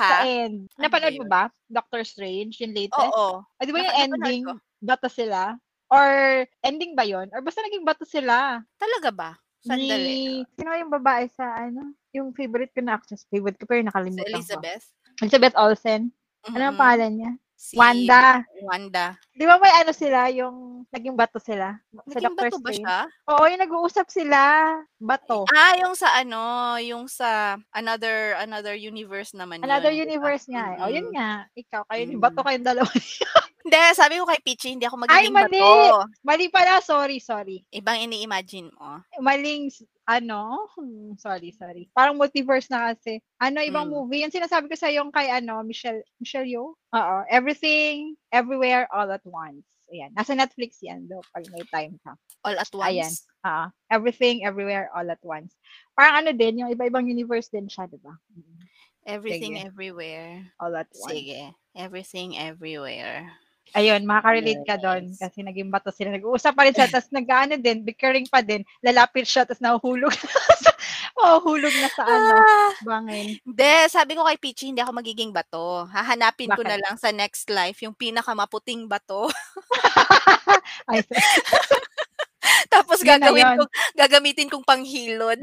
sa 0.00 0.16
ha? 0.16 0.22
end. 0.22 0.70
Ano 0.78 0.86
Napanood 0.88 1.14
mo 1.20 1.26
ba? 1.28 1.42
Doctor 1.68 2.02
Strange, 2.06 2.58
yung 2.62 2.72
latest? 2.74 3.12
Oo. 3.14 3.42
Ah, 3.60 3.64
di 3.66 3.70
ba 3.74 3.78
yung 3.84 3.90
napanood 3.92 4.20
ending, 4.24 4.44
bato 4.80 5.08
sila? 5.10 5.54
Or 5.90 6.08
ending 6.62 6.94
ba 6.94 7.02
yon 7.02 7.26
Or 7.34 7.42
basta 7.42 7.60
naging 7.60 7.82
bato 7.82 8.06
sila? 8.06 8.62
Talaga 8.78 9.10
ba? 9.10 9.30
Sandali. 9.60 10.40
Ni, 10.40 10.46
sino 10.56 10.70
yung 10.72 10.88
babae 10.88 11.26
sa, 11.28 11.68
ano? 11.68 11.92
Yung 12.14 12.30
favorite 12.32 12.70
ko 12.72 12.80
na 12.80 12.96
actress. 12.96 13.26
Favorite 13.28 13.58
ko 13.58 13.66
pero 13.66 13.82
Si 13.82 13.88
nakalimutan 13.90 14.24
ko. 14.24 14.30
Elizabeth? 14.38 14.84
Elizabeth 15.20 15.56
Olsen. 15.58 16.14
Ano 16.48 16.62
ang 16.64 16.78
pangalan 16.80 17.12
niya? 17.12 17.32
Si 17.60 17.76
Wanda. 17.76 18.40
Wanda. 18.64 19.20
Di 19.36 19.44
ba 19.44 19.60
may 19.60 19.68
ano 19.76 19.92
sila, 19.92 20.32
yung 20.32 20.88
naging 20.88 21.12
bato 21.12 21.36
sila? 21.36 21.76
Sa 22.08 22.16
Naging 22.16 22.32
bato 22.32 22.56
ba 22.56 22.72
siya? 22.72 22.96
Oo, 23.28 23.44
yung 23.44 23.60
nag-uusap 23.60 24.08
sila. 24.08 24.40
Bato. 24.96 25.44
Ah, 25.52 25.76
yung 25.76 25.92
sa 25.92 26.08
ano, 26.16 26.40
yung 26.80 27.04
sa 27.04 27.60
another 27.76 28.32
another 28.40 28.72
universe 28.72 29.36
naman 29.36 29.60
Another 29.60 29.92
yun, 29.92 30.08
di 30.08 30.16
ba? 30.16 30.24
universe 30.24 30.48
nga 30.48 30.64
eh. 30.72 30.78
O, 30.80 30.88
yun 30.88 31.12
nga. 31.12 31.44
Ikaw, 31.52 31.84
kayo, 31.84 32.02
Mm. 32.08 32.16
bato 32.16 32.40
kayong 32.40 32.64
dalawa. 32.64 32.88
Hindi, 33.70 33.94
sabi 33.94 34.18
ko 34.18 34.26
kay 34.26 34.42
Peachy, 34.42 34.74
hindi 34.74 34.82
ako 34.82 34.98
Ay, 35.06 35.30
magiging 35.30 35.30
mali! 35.30 35.62
bato. 35.62 36.02
Mali 36.26 36.46
pala, 36.50 36.82
sorry, 36.82 37.22
sorry. 37.22 37.62
Ibang 37.70 38.02
ini-imagine 38.10 38.66
mo. 38.74 38.98
Maling, 39.22 39.70
ano? 40.10 40.66
Hmm, 40.74 41.14
sorry, 41.14 41.54
sorry. 41.54 41.86
Parang 41.94 42.18
multiverse 42.18 42.66
na 42.66 42.90
kasi. 42.90 43.22
Ano, 43.38 43.62
ibang 43.62 43.86
Mm. 43.86 43.94
movie. 43.94 44.26
Yung 44.26 44.34
sinasabi 44.34 44.66
ko 44.66 44.74
sa 44.74 44.90
yung 44.90 45.14
kay, 45.14 45.30
ano, 45.30 45.62
Michelle, 45.62 46.02
Michelle 46.18 46.50
Yeoh? 46.50 46.74
Oo. 46.74 47.16
Everything, 47.30 48.18
Everywhere, 48.34 48.90
All 48.90 49.06
at 49.06 49.22
Once. 49.22 49.62
Ayan. 49.90 50.10
Nasa 50.18 50.34
Netflix 50.34 50.82
yan, 50.82 51.06
do, 51.06 51.22
pag 51.30 51.46
may 51.54 51.62
time 51.70 51.94
ka. 52.02 52.18
All 52.42 52.58
at 52.58 52.70
once. 52.74 52.90
Ayan. 52.90 53.12
Ah, 53.42 53.70
everything, 53.86 54.42
everywhere, 54.46 54.86
all 54.94 55.06
at 55.06 55.18
once. 55.22 55.54
Parang 55.94 56.22
ano 56.22 56.30
din, 56.30 56.58
yung 56.62 56.70
iba-ibang 56.70 57.06
universe 57.06 57.50
din 57.50 57.66
siya, 57.70 57.86
di 57.86 57.98
ba? 58.02 58.14
Mm, 58.34 58.58
Everything 59.06 59.54
Sige. 59.58 59.66
everywhere. 59.66 60.46
All 60.62 60.74
at 60.74 60.86
once. 60.94 61.10
Sige. 61.10 61.54
Everything 61.74 62.38
everywhere. 62.38 63.30
Ayun, 63.70 64.02
makaka-relate 64.02 64.66
ka 64.66 64.76
doon 64.76 65.14
kasi 65.14 65.46
naging 65.46 65.70
bato 65.70 65.94
sila. 65.94 66.10
Nag-uusap 66.10 66.58
pa 66.58 66.66
rin 66.66 66.74
siya, 66.74 66.90
tapos 66.90 67.10
nag-ano 67.14 67.54
din, 67.54 67.86
bickering 67.86 68.26
pa 68.26 68.42
din, 68.42 68.66
lalapit 68.82 69.24
siya, 69.24 69.46
tapos 69.46 69.62
nahuhulog. 69.62 70.10
oh, 71.16 71.38
hulog 71.46 71.70
na 71.78 71.88
sa 71.94 72.02
ano, 72.02 72.34
Ah, 72.34 72.70
bangin. 72.82 73.38
Hindi, 73.40 73.72
sabi 73.86 74.18
ko 74.18 74.26
kay 74.26 74.38
Peachy, 74.42 74.74
hindi 74.74 74.82
ako 74.82 74.90
magiging 74.90 75.30
bato. 75.30 75.86
Hahanapin 75.86 76.50
ko 76.50 76.62
na 76.66 76.74
Bakit? 76.74 76.82
lang 76.82 76.96
sa 76.98 77.10
next 77.14 77.46
life 77.46 77.78
yung 77.86 77.94
pinakamaputing 77.94 78.90
bato. 78.90 79.30
Ay, 80.90 81.06
Tapos 82.72 83.02
gagawin 83.02 83.54
yun. 83.54 83.58
ko, 83.60 83.64
gagamitin 83.94 84.50
kong 84.50 84.66
panghilod. 84.66 85.38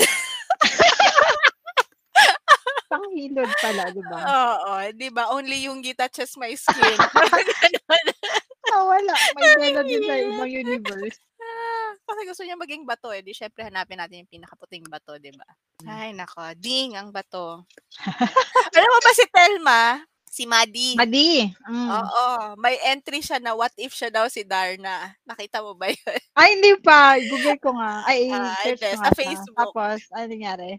Panghilod 2.88 3.52
pala, 3.62 3.84
di 3.92 4.02
ba? 4.04 4.18
Oo, 4.20 4.74
'di 4.96 5.10
ba? 5.12 5.24
Only 5.32 5.68
yung 5.68 5.80
touches 5.96 6.36
my 6.40 6.52
skin. 6.56 6.98
Ganun. 7.52 8.06
Ah, 8.68 8.84
wala. 8.84 9.16
May 9.40 9.72
melody 9.72 9.96
sa 10.04 10.16
ibang 10.20 10.52
universe. 10.52 11.24
Ah, 11.40 11.96
Kasi 12.04 12.28
gusto 12.28 12.44
niya 12.44 12.60
maging 12.60 12.84
bato 12.84 13.16
eh. 13.16 13.24
Di 13.24 13.32
syempre 13.32 13.64
hanapin 13.64 13.96
natin 13.96 14.28
yung 14.28 14.34
pinakaputing 14.36 14.84
bato, 14.92 15.16
'di 15.16 15.32
ba? 15.40 15.48
Ay 15.88 16.12
nako, 16.12 16.52
ding 16.60 16.92
ang 17.00 17.08
bato. 17.16 17.64
Alam 18.76 18.90
mo 18.92 19.00
ba 19.00 19.12
si 19.16 19.24
Telma? 19.32 19.82
Si 20.28 20.44
Madi. 20.44 21.00
Madi. 21.00 21.48
Mm. 21.64 21.88
Oo, 21.90 22.26
may 22.60 22.76
entry 22.92 23.24
siya 23.24 23.40
na 23.40 23.56
what 23.56 23.72
if 23.80 23.96
siya 23.96 24.12
daw 24.12 24.28
si 24.28 24.44
Darna. 24.44 25.16
Nakita 25.24 25.64
mo 25.64 25.72
ba 25.72 25.88
yun? 25.88 26.20
Ay, 26.36 26.60
hindi 26.60 26.76
pa. 26.84 27.16
Google 27.24 27.58
ko 27.64 27.72
nga. 27.80 28.04
Ay, 28.04 28.28
Ah, 28.30 28.52
search 28.62 28.84
ko 28.84 29.00
sa 29.00 29.00
nga 29.00 29.10
siya. 29.10 29.18
Facebook. 29.24 29.72
Tapos, 29.74 30.00
ano 30.12 30.26
nangyari? 30.28 30.70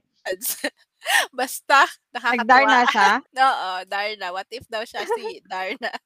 Basta, 1.39 1.87
Nag-Darna 2.13 2.85
nakakatawa. 2.85 2.93
siya? 2.93 3.11
Oo, 3.49 3.71
Darna. 3.87 4.27
What 4.35 4.49
if 4.51 4.65
daw 4.67 4.83
siya 4.83 5.05
si 5.07 5.43
Darna? 5.47 5.91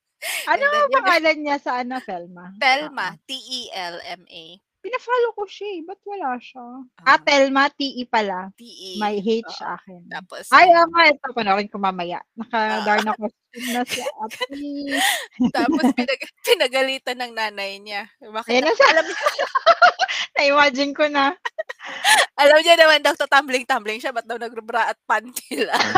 Ano 0.46 0.62
ang 0.62 0.86
pangalan 0.94 1.42
niya 1.42 1.58
sa 1.58 1.82
ano, 1.82 1.98
Felma? 1.98 2.54
Telma. 2.62 3.18
T-E-L-M-A. 3.26 4.44
Pina-follow 4.82 5.34
ko 5.34 5.46
siya 5.50 5.78
eh. 5.78 5.80
Ba't 5.82 5.98
wala 6.06 6.38
siya? 6.38 6.62
Ah, 7.02 7.18
Telma, 7.18 7.66
TE 7.70 8.06
pala. 8.06 8.54
TE. 8.54 9.02
May 9.02 9.18
Oo. 9.18 9.50
sa 9.50 9.78
akin. 9.78 10.06
Tapos, 10.06 10.46
Ay, 10.54 10.70
oo 10.74 10.86
nga. 10.94 11.10
Ito, 11.10 11.34
panoorin 11.34 11.66
ko 11.66 11.82
mamaya. 11.82 12.22
Ah. 12.22 12.38
Naka-darn 12.38 13.06
ako 13.10 13.24
na 13.74 13.82
si 13.86 14.00
Ate. 14.00 14.46
tapos 15.52 15.84
pinag, 15.92 16.22
pinagalitan 16.42 17.18
ng 17.18 17.32
nanay 17.34 17.78
niya. 17.78 18.06
Bakit? 18.22 18.50
Ayan 18.50 18.64
na 18.66 18.72
siya. 18.74 18.88
Alam, 18.94 19.06
Na-imagine 20.36 20.92
ko 20.96 21.04
na. 21.08 21.34
alam 22.42 22.58
niya 22.64 22.76
naman 22.78 23.04
daw 23.04 23.14
tumbling-tumbling 23.14 24.00
siya. 24.00 24.14
Ba't 24.14 24.26
daw 24.26 24.40
nagbra 24.40 24.92
at 24.92 24.98
panty 25.04 25.62
lang? 25.62 25.80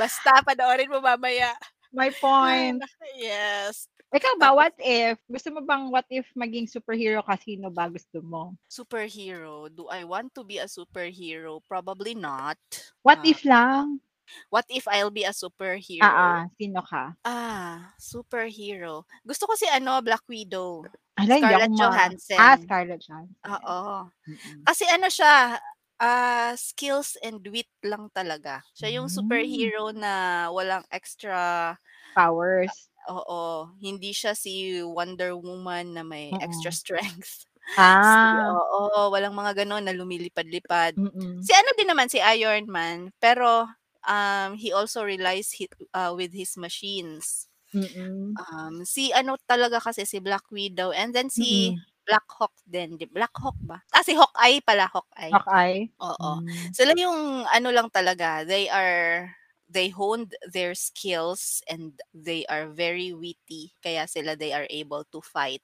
Basta, 0.00 0.40
panoorin 0.46 0.90
mo 0.90 1.02
mamaya. 1.02 1.52
My 1.90 2.10
point. 2.14 2.82
Yes. 3.18 3.90
Ikaw 4.08 4.40
ba, 4.40 4.56
what 4.56 4.72
if? 4.80 5.20
Gusto 5.28 5.52
mo 5.52 5.60
bang 5.60 5.92
what 5.92 6.08
if 6.08 6.24
maging 6.32 6.64
superhero 6.64 7.20
ka? 7.20 7.36
Sino 7.36 7.68
ba 7.68 7.92
gusto 7.92 8.24
mo? 8.24 8.56
Superhero. 8.64 9.68
Do 9.68 9.84
I 9.92 10.08
want 10.08 10.32
to 10.32 10.48
be 10.48 10.56
a 10.62 10.64
superhero? 10.64 11.60
Probably 11.68 12.16
not. 12.16 12.56
What 13.04 13.20
Ah, 13.20 13.28
if 13.28 13.44
lang? 13.44 14.00
What 14.48 14.64
if 14.68 14.86
I'll 14.86 15.10
be 15.10 15.24
a 15.24 15.32
superhero? 15.32 16.02
Ah, 16.02 16.14
ah, 16.14 16.42
sino 16.54 16.80
ka? 16.82 17.14
Ah, 17.22 17.92
superhero. 17.96 19.04
Gusto 19.22 19.46
ko 19.46 19.54
si 19.54 19.66
ano, 19.66 20.00
Black 20.00 20.24
Widow. 20.26 20.84
Ala, 21.16 21.34
hindi 21.34 21.46
Scarlett 21.46 21.70
ma- 21.72 21.78
Johansson. 21.78 22.38
Ah, 22.38 22.56
Scarlett 22.56 23.02
Johansson. 23.02 23.42
Oo. 23.48 23.88
Mm-mm. 24.26 24.62
Kasi 24.64 24.84
ano 24.86 25.08
siya, 25.08 25.58
ah, 25.98 26.52
skills 26.54 27.18
and 27.20 27.42
wit 27.48 27.68
lang 27.82 28.06
talaga. 28.12 28.62
Siya 28.72 28.94
yung 28.94 29.10
Mm. 29.10 29.14
superhero 29.18 29.84
na 29.90 30.12
walang 30.48 30.86
extra, 30.88 31.74
Powers. 32.14 32.70
oo, 33.08 33.72
hindi 33.78 34.12
siya 34.12 34.34
si 34.34 34.78
Wonder 34.80 35.34
Woman 35.34 35.94
na 35.94 36.02
may 36.02 36.30
extra 36.38 36.70
Oo. 36.70 36.76
strength. 36.76 37.32
Si, 37.68 37.76
Ah. 37.76 38.48
oo, 38.48 39.12
walang 39.12 39.36
mga 39.36 39.60
ganon 39.60 39.84
na 39.84 39.92
lumilipad-lipad. 39.92 40.96
Mm-mm. 40.96 41.44
Si 41.44 41.52
ano 41.52 41.68
din 41.76 41.84
naman, 41.84 42.08
si 42.08 42.16
Iron 42.16 42.64
Man, 42.64 43.12
pero 43.20 43.68
um, 44.06 44.54
he 44.54 44.72
also 44.72 45.02
relies 45.04 45.54
hi- 45.58 45.72
uh, 45.94 46.12
with 46.14 46.32
his 46.34 46.56
machines. 46.56 47.48
Mm-mm. 47.74 48.38
Um, 48.38 48.84
si 48.86 49.10
ano 49.12 49.34
talaga 49.48 49.82
kasi 49.82 50.06
si 50.06 50.18
Black 50.22 50.46
Widow 50.54 50.94
and 50.94 51.10
then 51.14 51.28
si 51.30 51.72
Mm-mm. 51.72 51.84
Black 52.06 52.24
Hawk 52.38 52.54
din. 52.64 52.96
Di- 52.96 53.10
Black 53.10 53.34
Hawk 53.42 53.58
ba? 53.62 53.82
Ah, 53.92 54.02
si 54.06 54.14
Hawkeye 54.14 54.62
pala, 54.62 54.86
Hawkeye. 54.88 55.42
Hawkeye. 55.42 55.90
Oo. 56.02 56.32
Mm. 56.38 56.74
Sila 56.74 56.94
yung 56.94 57.44
ano 57.50 57.68
lang 57.74 57.90
talaga, 57.90 58.46
they 58.46 58.70
are 58.70 59.34
they 59.68 59.90
honed 59.92 60.32
their 60.48 60.72
skills 60.74 61.60
and 61.68 61.98
they 62.14 62.46
are 62.48 62.70
very 62.72 63.12
witty 63.12 63.74
kaya 63.84 64.06
sila 64.08 64.32
they 64.38 64.52
are 64.54 64.66
able 64.70 65.04
to 65.12 65.20
fight. 65.20 65.60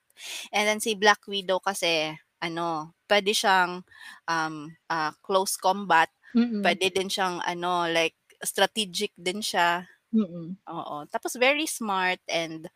And 0.53 0.67
then 0.67 0.79
si 0.83 0.93
Black 0.95 1.23
Widow 1.27 1.59
kasi 1.63 2.13
ano, 2.41 2.93
pwede 3.09 3.31
siyang 3.33 3.83
um 4.29 4.55
ah, 4.91 5.13
close 5.23 5.55
combat, 5.57 6.09
Mm-mm. 6.35 6.65
pwede 6.65 6.91
din 6.93 7.09
siyang 7.09 7.41
ano 7.45 7.87
like 7.89 8.17
strategic 8.45 9.11
din 9.17 9.41
siya. 9.43 9.85
Mm-mm. 10.13 10.55
Oo. 10.69 11.05
Tapos 11.11 11.35
very 11.37 11.65
smart 11.69 12.21
and 12.29 12.69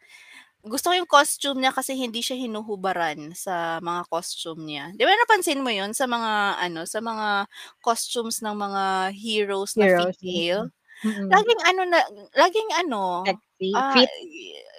gusto 0.65 0.91
ko 0.91 0.95
yung 0.99 1.07
costume 1.09 1.63
niya 1.63 1.71
kasi 1.71 1.95
hindi 1.95 2.19
siya 2.19 2.35
hinuhubaran 2.35 3.31
sa 3.33 3.79
mga 3.79 4.03
costume 4.11 4.61
niya. 4.67 4.85
Di 4.93 5.07
ba 5.07 5.15
napansin 5.15 5.63
mo 5.63 5.71
yun 5.71 5.95
sa 5.95 6.03
mga 6.09 6.59
ano, 6.59 6.83
sa 6.83 6.99
mga 6.99 7.47
costumes 7.79 8.43
ng 8.43 8.55
mga 8.59 8.83
heroes 9.15 9.79
na 9.79 9.87
Heroes. 9.87 10.17
female? 10.19 10.67
Mm-mm. 11.05 11.29
Laging 11.31 11.61
ano 11.63 11.81
na, 11.87 11.99
laging 12.35 12.69
ano, 12.75 13.01
Sexy. 13.25 13.71
ah, 13.75 13.93
Fit. 13.93 14.09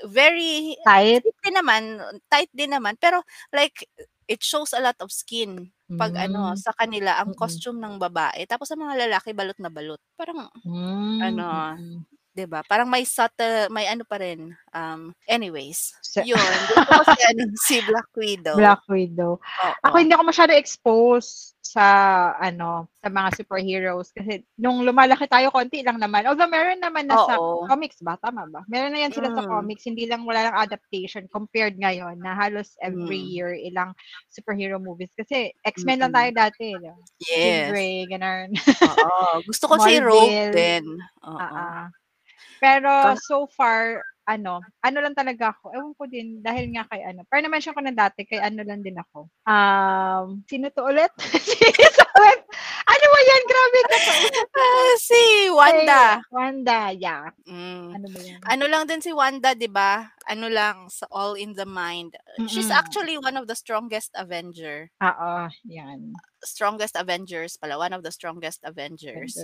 very 0.08 0.76
Tight. 0.84 1.24
fit 1.24 1.36
din 1.44 1.54
naman, 1.56 1.82
tight 2.32 2.50
din 2.52 2.72
naman, 2.76 2.96
pero 3.00 3.24
like 3.52 3.88
it 4.28 4.40
shows 4.44 4.72
a 4.76 4.80
lot 4.84 4.96
of 5.00 5.12
skin 5.12 5.72
pag 5.98 6.12
ano 6.18 6.52
Mm. 6.52 6.60
sa 6.60 6.72
kanila 6.76 7.18
ang 7.22 7.30
Mm-mm. 7.30 7.36
costume 7.36 7.78
ng 7.82 7.98
babae 8.02 8.44
tapos 8.50 8.70
sa 8.70 8.78
mga 8.78 9.06
lalaki 9.08 9.32
balot 9.36 9.58
na 9.62 9.70
balot. 9.72 10.00
Parang 10.18 10.50
Mm. 10.64 10.70
ano, 11.22 11.46
Mm-mm. 11.50 12.06
'Di 12.40 12.48
ba? 12.48 12.64
Parang 12.64 12.88
may 12.88 13.04
subtle, 13.04 13.68
may 13.68 13.84
ano 13.84 14.02
pa 14.02 14.16
rin. 14.16 14.56
Um, 14.72 15.12
anyways, 15.28 15.92
Sa- 16.00 16.24
yun. 16.24 16.34
Gusto 16.72 16.88
ko 16.88 17.02
si, 17.12 17.20
ano, 17.22 17.42
si 17.54 17.76
Black 17.84 18.10
Widow. 18.16 18.56
Black 18.56 18.82
Widow. 18.88 19.32
Oo. 19.36 19.72
Ako 19.84 19.94
hindi 20.00 20.16
ako 20.16 20.24
masyado 20.24 20.52
exposed 20.56 21.52
sa 21.60 21.84
ano 22.34 22.90
sa 22.98 23.06
mga 23.06 23.30
superheroes 23.36 24.10
kasi 24.10 24.42
nung 24.58 24.82
lumalaki 24.82 25.28
tayo 25.28 25.52
konti 25.54 25.84
lang 25.84 26.00
naman. 26.00 26.26
Although 26.26 26.50
meron 26.50 26.82
naman 26.82 27.06
na 27.06 27.14
sa 27.20 27.38
Oo. 27.38 27.68
comics 27.68 28.02
ba 28.02 28.18
tama 28.18 28.48
ba? 28.48 28.66
Meron 28.66 28.90
na 28.90 29.06
yan 29.06 29.14
sila 29.14 29.30
sa 29.30 29.44
Mm. 29.44 29.48
comics, 29.48 29.86
hindi 29.86 30.08
lang 30.08 30.26
wala 30.26 30.50
lang 30.50 30.56
adaptation 30.58 31.30
compared 31.30 31.78
ngayon 31.78 32.18
na 32.18 32.34
halos 32.34 32.74
every 32.82 33.22
Mm. 33.22 33.30
year 33.30 33.50
ilang 33.54 33.94
superhero 34.26 34.82
movies 34.82 35.12
kasi 35.14 35.54
X-Men 35.62 36.00
lang 36.02 36.12
tayo 36.12 36.30
dati, 36.32 36.74
no? 36.74 36.96
Jean 37.22 37.38
Yes. 37.38 37.68
Grey, 37.70 37.96
ganun. 38.08 38.48
Oo. 38.82 39.44
Gusto 39.46 39.64
ko 39.70 39.74
si 39.84 39.94
Rogue 40.00 40.26
Marvel. 40.26 40.50
din. 40.50 40.84
Oo. 41.22 41.38
Ah. 41.38 41.86
Pero 42.60 43.16
so 43.16 43.48
far, 43.48 44.04
ano, 44.30 44.62
ano 44.86 44.98
lang 45.02 45.16
talaga 45.18 45.50
ako. 45.50 45.74
Ewan 45.74 45.94
ko 45.98 46.04
din, 46.06 46.38
dahil 46.38 46.70
nga 46.70 46.86
kay 46.86 47.02
ano. 47.02 47.26
Pero 47.26 47.42
na-mention 47.42 47.74
ko 47.74 47.82
na 47.82 47.90
dati, 47.90 48.22
kay 48.22 48.38
ano 48.38 48.62
lang 48.62 48.84
din 48.84 48.94
ako. 48.94 49.26
Um, 49.42 50.46
sino 50.46 50.70
to 50.70 50.86
ulit? 50.86 51.10
To 51.98 52.04
ulit? 52.20 52.40
Ano 52.86 53.06
ba 53.10 53.20
yan? 53.26 53.42
Grabe 53.46 53.80
ka 53.82 53.96
pa. 53.98 54.12
Ah, 54.60 54.94
si 55.00 55.22
Wanda. 55.50 56.02
Wanda, 56.30 56.78
yeah. 56.94 57.26
Mm. 57.48 57.96
Ano 57.96 58.06
ba 58.12 58.20
yan? 58.22 58.40
Ano 58.46 58.64
lang 58.70 58.84
din 58.86 59.02
si 59.02 59.10
Wanda, 59.10 59.56
'di 59.56 59.66
ba? 59.72 60.10
Ano 60.28 60.46
lang 60.46 60.86
sa 60.92 61.08
All 61.10 61.34
in 61.34 61.56
the 61.58 61.66
Mind. 61.66 62.14
She's 62.46 62.70
Mm-mm. 62.70 62.78
actually 62.78 63.16
one 63.18 63.34
of 63.34 63.50
the 63.50 63.56
strongest 63.58 64.14
Avenger. 64.14 64.90
Oo, 65.02 65.32
yan. 65.66 66.14
Strongest 66.44 66.94
Avengers 66.94 67.58
pala, 67.58 67.80
one 67.80 67.94
of 67.94 68.06
the 68.06 68.12
strongest 68.12 68.62
Avengers. 68.62 69.38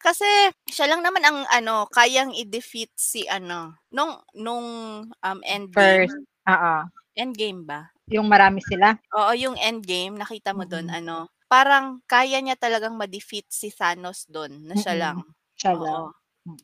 Kasi 0.00 0.24
siya 0.70 0.86
lang 0.86 1.02
naman 1.02 1.26
ang 1.26 1.42
ano, 1.50 1.90
kayang 1.90 2.30
i-defeat 2.30 2.94
si 2.94 3.26
ano, 3.26 3.74
nung 3.90 4.22
nung 4.38 4.68
um 5.10 5.40
endgame. 5.42 6.06
First, 6.06 6.16
oo. 6.48 6.88
Endgame 7.16 7.66
ba? 7.66 7.92
Yung 8.08 8.28
marami 8.32 8.64
sila. 8.64 8.98
Oo, 9.16 9.32
yung 9.32 9.56
endgame, 9.56 10.20
nakita 10.20 10.52
mo 10.52 10.68
doon 10.68 10.84
Mm. 10.84 10.92
ano, 10.92 11.32
parang 11.48 12.04
kaya 12.04 12.44
niya 12.44 12.60
talagang 12.60 12.92
ma-defeat 13.00 13.48
si 13.48 13.72
Thanos 13.72 14.28
doon, 14.28 14.68
na 14.68 14.76
siya 14.76 14.92
Mm-mm. 14.92 15.16
lang. 15.16 15.32
Siya 15.56 15.72
Oo, 15.72 15.84
lang. 15.84 16.12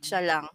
Siya 0.05 0.21
lang. 0.25 0.47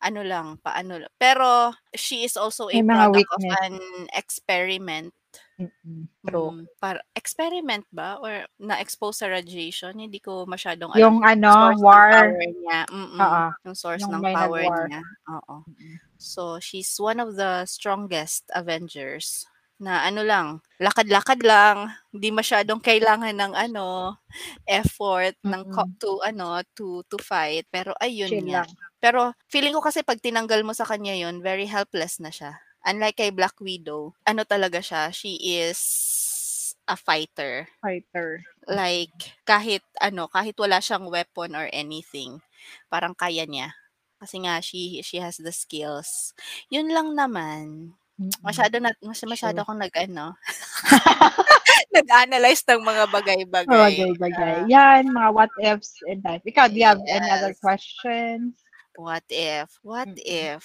Ano 0.00 0.22
lang, 0.24 0.58
paano 0.64 0.96
lang. 1.00 1.12
Pero 1.20 1.72
she 1.96 2.24
is 2.24 2.36
also 2.40 2.68
a 2.72 2.76
May 2.76 2.82
mga 2.82 3.04
product 3.04 3.28
of 3.32 3.44
an 3.64 3.80
experiment. 4.16 5.12
Mm-mm. 5.60 6.08
True. 6.24 6.50
Mm, 6.56 6.66
para 6.80 6.98
experiment 7.14 7.84
ba 7.92 8.16
or 8.18 8.48
na-expose 8.58 9.22
sa 9.22 9.28
radiation? 9.30 9.94
Hindi 9.94 10.18
ko 10.18 10.48
masyadong 10.48 10.90
alam 10.90 11.00
Yung 11.00 11.18
ano, 11.22 11.50
source 11.52 11.78
ng 11.78 11.84
war. 11.84 12.10
power 12.10 12.42
niya. 12.50 12.80
Mm-mm, 12.90 13.20
Oo. 13.20 13.44
yung 13.68 13.76
source 13.76 14.02
Yung 14.08 14.12
ng 14.18 14.24
power 14.34 14.74
niya. 14.88 15.02
Oo. 15.30 15.56
Mm-mm. 15.68 15.94
So, 16.16 16.56
she's 16.58 16.90
one 16.96 17.20
of 17.20 17.36
the 17.36 17.68
strongest 17.68 18.48
Avengers 18.56 19.44
na 19.76 20.06
ano 20.06 20.22
lang, 20.22 20.62
lakad-lakad 20.78 21.42
lang, 21.42 21.90
hindi 22.14 22.30
masyadong 22.30 22.78
kailangan 22.78 23.34
ng 23.34 23.52
ano, 23.52 24.16
effort 24.70 25.34
ng 25.42 25.62
co- 25.68 25.90
to 25.98 26.22
ano, 26.22 26.62
to 26.78 27.02
to 27.10 27.18
fight, 27.20 27.66
pero 27.68 27.92
ayun 27.98 28.30
Chill 28.30 28.48
lang. 28.48 28.68
Pero 29.02 29.34
feeling 29.50 29.74
ko 29.74 29.82
kasi 29.84 30.00
pag 30.06 30.22
tinanggal 30.22 30.62
mo 30.62 30.72
sa 30.72 30.86
kanya 30.86 31.12
yun, 31.18 31.42
very 31.42 31.66
helpless 31.66 32.22
na 32.22 32.30
siya. 32.30 32.56
Unlike 32.84 33.16
kay 33.16 33.30
Black 33.32 33.56
Widow, 33.60 34.12
ano 34.28 34.44
talaga 34.44 34.80
siya, 34.84 35.08
she 35.12 35.36
is 35.40 35.80
a 36.88 36.96
fighter. 36.96 37.68
Fighter. 37.80 38.44
Like 38.68 39.12
kahit 39.44 39.84
ano, 40.00 40.28
kahit 40.28 40.56
wala 40.60 40.80
siyang 40.80 41.08
weapon 41.08 41.52
or 41.56 41.68
anything, 41.72 42.40
parang 42.92 43.12
kaya 43.16 43.44
niya. 43.48 43.72
Kasi 44.20 44.40
nga 44.44 44.60
she 44.64 45.00
she 45.04 45.20
has 45.20 45.36
the 45.36 45.52
skills. 45.52 46.32
Yun 46.72 46.88
lang 46.92 47.12
naman. 47.16 47.92
Masyado 48.44 48.80
na 48.80 48.92
mas, 49.04 49.20
masyado 49.24 49.60
Sure. 49.60 49.64
akong 49.64 49.80
nag 49.80 49.92
ano, 49.96 50.36
nag-analyze 51.96 52.62
ng 52.68 52.82
mga 52.82 53.04
bagay-bagay. 53.10 53.94
Bagay-bagay. 54.00 54.68
Yan, 54.68 55.12
mga 55.12 55.30
what 55.34 55.52
ifs 55.60 56.00
in 56.08 56.20
life. 56.24 56.42
Ikaw, 56.44 56.68
do 56.72 56.76
you 56.80 56.88
have 56.88 57.00
any 57.08 57.28
other 57.30 57.52
Yes. 57.52 57.60
questions? 57.60 58.56
What 58.96 59.24
if? 59.28 59.78
What 59.82 60.08
Mm-mm. 60.08 60.16
if? 60.16 60.64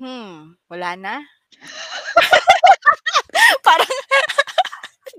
Hmm, 0.00 0.56
wala 0.72 0.96
na? 0.96 1.14
parang 3.66 3.86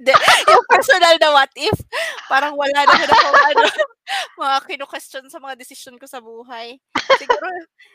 de, 0.05 0.13
yung 0.49 0.65
personal 0.65 1.13
na 1.21 1.29
what 1.29 1.53
if, 1.53 1.77
parang 2.25 2.57
wala 2.57 2.73
na 2.73 3.05
ako 3.05 3.37
ano, 3.53 3.61
mga 4.41 4.57
kinu-question 4.65 5.29
sa 5.29 5.37
mga 5.37 5.53
decision 5.53 5.93
ko 6.01 6.09
sa 6.09 6.17
buhay. 6.17 6.81
Siguro, 7.21 7.45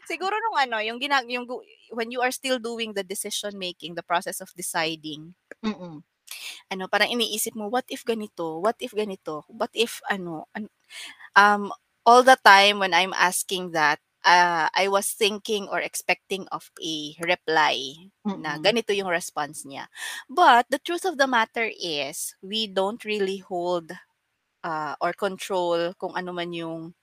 siguro 0.07 0.35
nung 0.39 0.59
ano, 0.63 0.79
yung, 0.79 1.03
ginag 1.03 1.27
yung 1.27 1.51
when 1.91 2.15
you 2.15 2.23
are 2.23 2.31
still 2.31 2.63
doing 2.63 2.95
the 2.95 3.03
decision 3.03 3.59
making, 3.59 3.99
the 3.99 4.07
process 4.07 4.39
of 4.39 4.55
deciding, 4.55 5.35
Mm-mm. 5.67 6.07
ano, 6.71 6.85
parang 6.87 7.11
iniisip 7.11 7.59
mo, 7.59 7.67
what 7.67 7.91
if 7.91 8.07
ganito? 8.07 8.63
What 8.63 8.79
if 8.79 8.95
ganito? 8.95 9.43
What 9.51 9.75
if, 9.75 9.99
ano, 10.07 10.47
an- 10.55 10.71
um, 11.35 11.75
all 12.07 12.23
the 12.23 12.39
time 12.47 12.79
when 12.79 12.95
I'm 12.95 13.17
asking 13.19 13.75
that, 13.75 13.99
ah, 14.27 14.69
I 14.75 14.89
was 14.91 15.13
thinking 15.15 15.69
or 15.71 15.81
expecting 15.81 16.47
of 16.53 16.71
a 16.83 17.15
reply 17.23 18.11
na 18.37 18.59
Mm. 18.59 18.61
ganito 18.61 18.93
yung 18.97 19.09
response 19.11 19.65
niya. 19.65 19.89
But 20.29 20.67
the 20.71 20.79
truth 20.83 21.07
of 21.07 21.17
the 21.19 21.29
matter 21.31 21.71
is, 21.73 22.35
we 22.43 22.67
don't 22.69 23.03
really 23.05 23.39
hold, 23.41 23.93
ah, 24.65 24.97
or 25.01 25.13
control 25.15 25.95
kung 26.01 26.15
ano 26.17 26.33
man 26.33 26.53
yung 26.55 26.95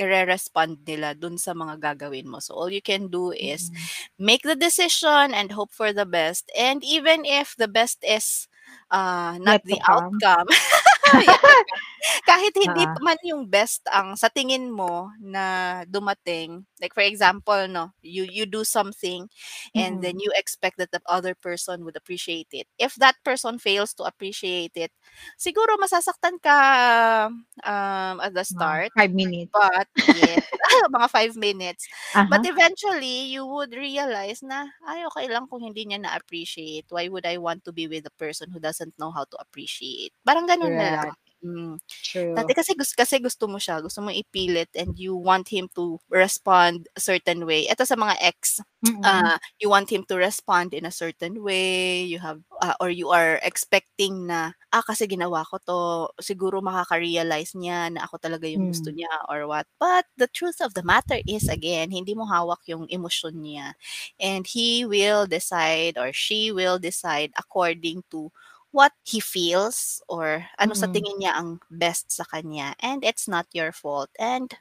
ire-respond 0.00 0.82
nila 0.88 1.14
dun 1.14 1.36
sa 1.38 1.52
mga 1.54 1.76
gagawin 1.94 2.26
mo. 2.30 2.38
So, 2.40 2.54
all 2.56 2.70
you 2.72 2.82
can 2.82 3.08
do 3.12 3.32
is 3.34 3.70
Mm. 3.70 3.88
make 4.18 4.42
the 4.42 4.56
decision 4.56 5.34
and 5.34 5.52
hope 5.52 5.72
for 5.74 5.92
the 5.92 6.06
best. 6.06 6.50
And 6.56 6.82
even 6.84 7.24
if 7.26 7.54
the 7.58 7.68
best 7.68 8.02
is, 8.06 8.48
ah, 8.90 9.36
not 9.40 9.60
to 9.68 9.76
the 9.76 9.80
outcome 9.86 9.86
yet 9.90 10.04
to 10.08 10.14
come. 10.22 10.48
Kahit 12.28 12.54
hindi 12.56 12.86
Oo. 12.86 12.98
man 13.00 13.18
yung 13.24 13.46
best 13.50 13.84
ang 13.90 14.16
sa 14.18 14.28
tingin 14.32 14.70
mo 14.72 15.10
na 15.22 15.82
dumating, 15.88 16.64
like 16.82 16.94
for 16.94 17.04
example 17.04 17.58
'no, 17.68 17.92
you 18.02 18.24
you 18.28 18.46
do 18.46 18.64
something 18.64 19.28
and 19.76 20.02
then 20.04 20.16
Mm. 20.16 20.22
you 20.22 20.30
expect 20.36 20.78
that 20.78 20.92
the 20.94 21.02
other 21.08 21.34
person 21.36 21.84
would 21.86 21.96
appreciate 21.96 22.48
it. 22.52 22.68
If 22.78 22.96
that 23.02 23.16
person 23.24 23.58
fails 23.58 23.94
to 23.98 24.04
appreciate 24.04 24.74
it, 24.78 24.92
siguro 25.40 25.76
masasaktan 25.80 26.38
ka, 26.42 26.58
um, 27.64 28.16
at 28.22 28.32
the 28.34 28.44
start. 28.44 28.92
5 28.96 29.12
minutes. 29.12 29.52
But 29.54 29.88
yes, 30.04 30.42
mga 30.94 31.08
5 31.10 31.34
minutes. 31.36 31.88
But 32.28 32.40
Uh-huh. 32.40 32.48
eventually, 32.48 33.30
you 33.32 33.46
would 33.46 33.72
realize 33.74 34.42
na, 34.44 34.68
"Ay, 34.84 35.04
okey 35.12 35.30
lang 35.30 35.46
kung 35.50 35.62
hindi 35.64 35.86
niya 35.88 36.02
na-appreciate. 36.02 36.86
Why 36.92 37.08
would 37.08 37.26
I 37.26 37.38
want 37.40 37.64
to 37.66 37.72
be 37.74 37.86
with 37.88 38.04
a 38.08 38.14
person 38.20 38.50
who 38.52 38.60
doesn't 38.60 38.98
know 38.98 39.10
how 39.14 39.24
to 39.30 39.38
appreciate?" 39.40 40.12
Parang 40.26 40.46
ganun 40.50 40.76
na 40.80 40.97
Correct. 41.00 41.16
Hmm. 41.42 41.78
True. 42.02 42.34
Dati 42.36 42.54
kasi 42.56 42.74
gus 42.78 42.94
kasi 42.98 43.18
gusto 43.22 43.46
mo 43.50 43.58
siya, 43.62 43.78
gusto 43.82 44.02
mong 44.02 44.16
ipilit 44.16 44.70
and 44.76 44.98
you 44.98 45.14
want 45.16 45.48
him 45.50 45.68
to 45.78 45.98
respond 46.10 46.88
a 46.96 47.00
certain 47.02 47.46
way. 47.46 47.66
Eto 47.70 47.86
sa 47.86 47.94
mga 47.98 48.16
ex, 48.22 48.60
Mm. 48.84 49.28
ah, 49.28 49.38
you 49.62 49.70
want 49.70 49.90
him 49.90 50.02
to 50.08 50.16
respond 50.18 50.74
in 50.74 50.84
a 50.86 50.90
certain 50.94 51.42
way, 51.44 52.02
you 52.04 52.18
have, 52.18 52.42
ah, 52.62 52.74
or 52.82 52.90
you 52.90 53.10
are 53.14 53.38
expecting 53.46 54.26
na, 54.26 54.52
"Ah, 54.74 54.82
kasi 54.82 55.06
ginawa 55.06 55.46
ko 55.46 55.58
'to, 55.62 55.80
siguro 56.22 56.58
makaka-realize 56.64 57.54
niya 57.58 57.90
na 57.94 58.04
ako 58.06 58.18
talaga 58.22 58.46
yung 58.50 58.66
gusto 58.66 58.90
Hmm. 58.90 58.96
niya 58.96 59.10
or 59.30 59.46
what." 59.46 59.66
But 59.78 60.06
the 60.18 60.26
truth 60.30 60.58
of 60.62 60.74
the 60.74 60.82
matter 60.86 61.22
is 61.28 61.46
again, 61.50 61.90
hindi 61.94 62.14
mo 62.18 62.26
hawak 62.26 62.66
yung 62.70 62.86
emosyon 62.90 63.40
niya 63.46 63.74
and 64.20 64.46
he 64.50 64.84
will 64.86 65.26
decide 65.30 65.96
or 65.98 66.10
she 66.14 66.50
will 66.54 66.78
decide 66.82 67.30
according 67.38 68.02
to 68.14 68.30
what 68.72 68.92
he 69.04 69.20
feels 69.20 70.02
or 70.08 70.46
ano 70.60 70.74
sa 70.76 70.86
Mm. 70.86 70.92
tingin 70.92 71.18
niya 71.20 71.32
ang 71.36 71.60
best 71.70 72.12
sa 72.12 72.24
kanya 72.28 72.74
and 72.80 73.04
it's 73.04 73.26
not 73.28 73.46
your 73.52 73.72
fault. 73.72 74.10
And 74.20 74.52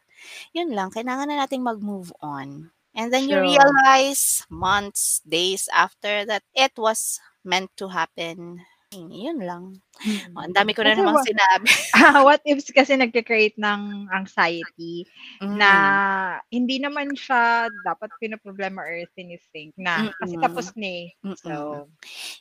yun 0.56 0.72
lang, 0.74 0.92
kailangan 0.92 1.30
na 1.32 1.46
nating 1.46 1.64
mag-move 1.66 2.14
on. 2.22 2.72
And 2.98 3.14
then 3.14 3.30
you 3.30 3.38
True. 3.38 3.42
realize 3.42 4.44
months, 4.50 5.22
days 5.28 5.70
after 5.74 6.26
that 6.26 6.44
it 6.56 6.74
was 6.78 7.20
meant 7.46 7.72
to 7.78 7.90
happen. 7.94 8.66
Yun 8.96 9.44
lang. 9.44 9.84
Oh, 10.32 10.48
ang 10.48 10.56
Mm. 10.56 10.56
dami 10.56 10.72
ko 10.72 10.80
na 10.80 10.96
Kasi 10.96 11.02
namang 11.04 11.20
sinabi. 11.28 11.68
ah, 12.00 12.24
what 12.24 12.40
ifs 12.48 12.72
kasi 12.72 12.96
nagke-create 12.96 13.60
ng 13.60 14.08
anxiety 14.16 15.04
na 15.44 15.68
Hmm. 15.68 16.48
hindi 16.48 16.80
naman 16.80 17.12
siya 17.12 17.68
dapat 17.84 18.16
pinoproblema 18.16 18.80
or 18.80 19.04
tini-think 19.12 19.76
na 19.76 20.08
kasi 20.24 20.40
Mm. 20.40 20.44
tapos 20.48 20.72
na, 20.80 20.88
eh. 20.88 21.08
Mm. 21.20 21.36
So 21.36 21.52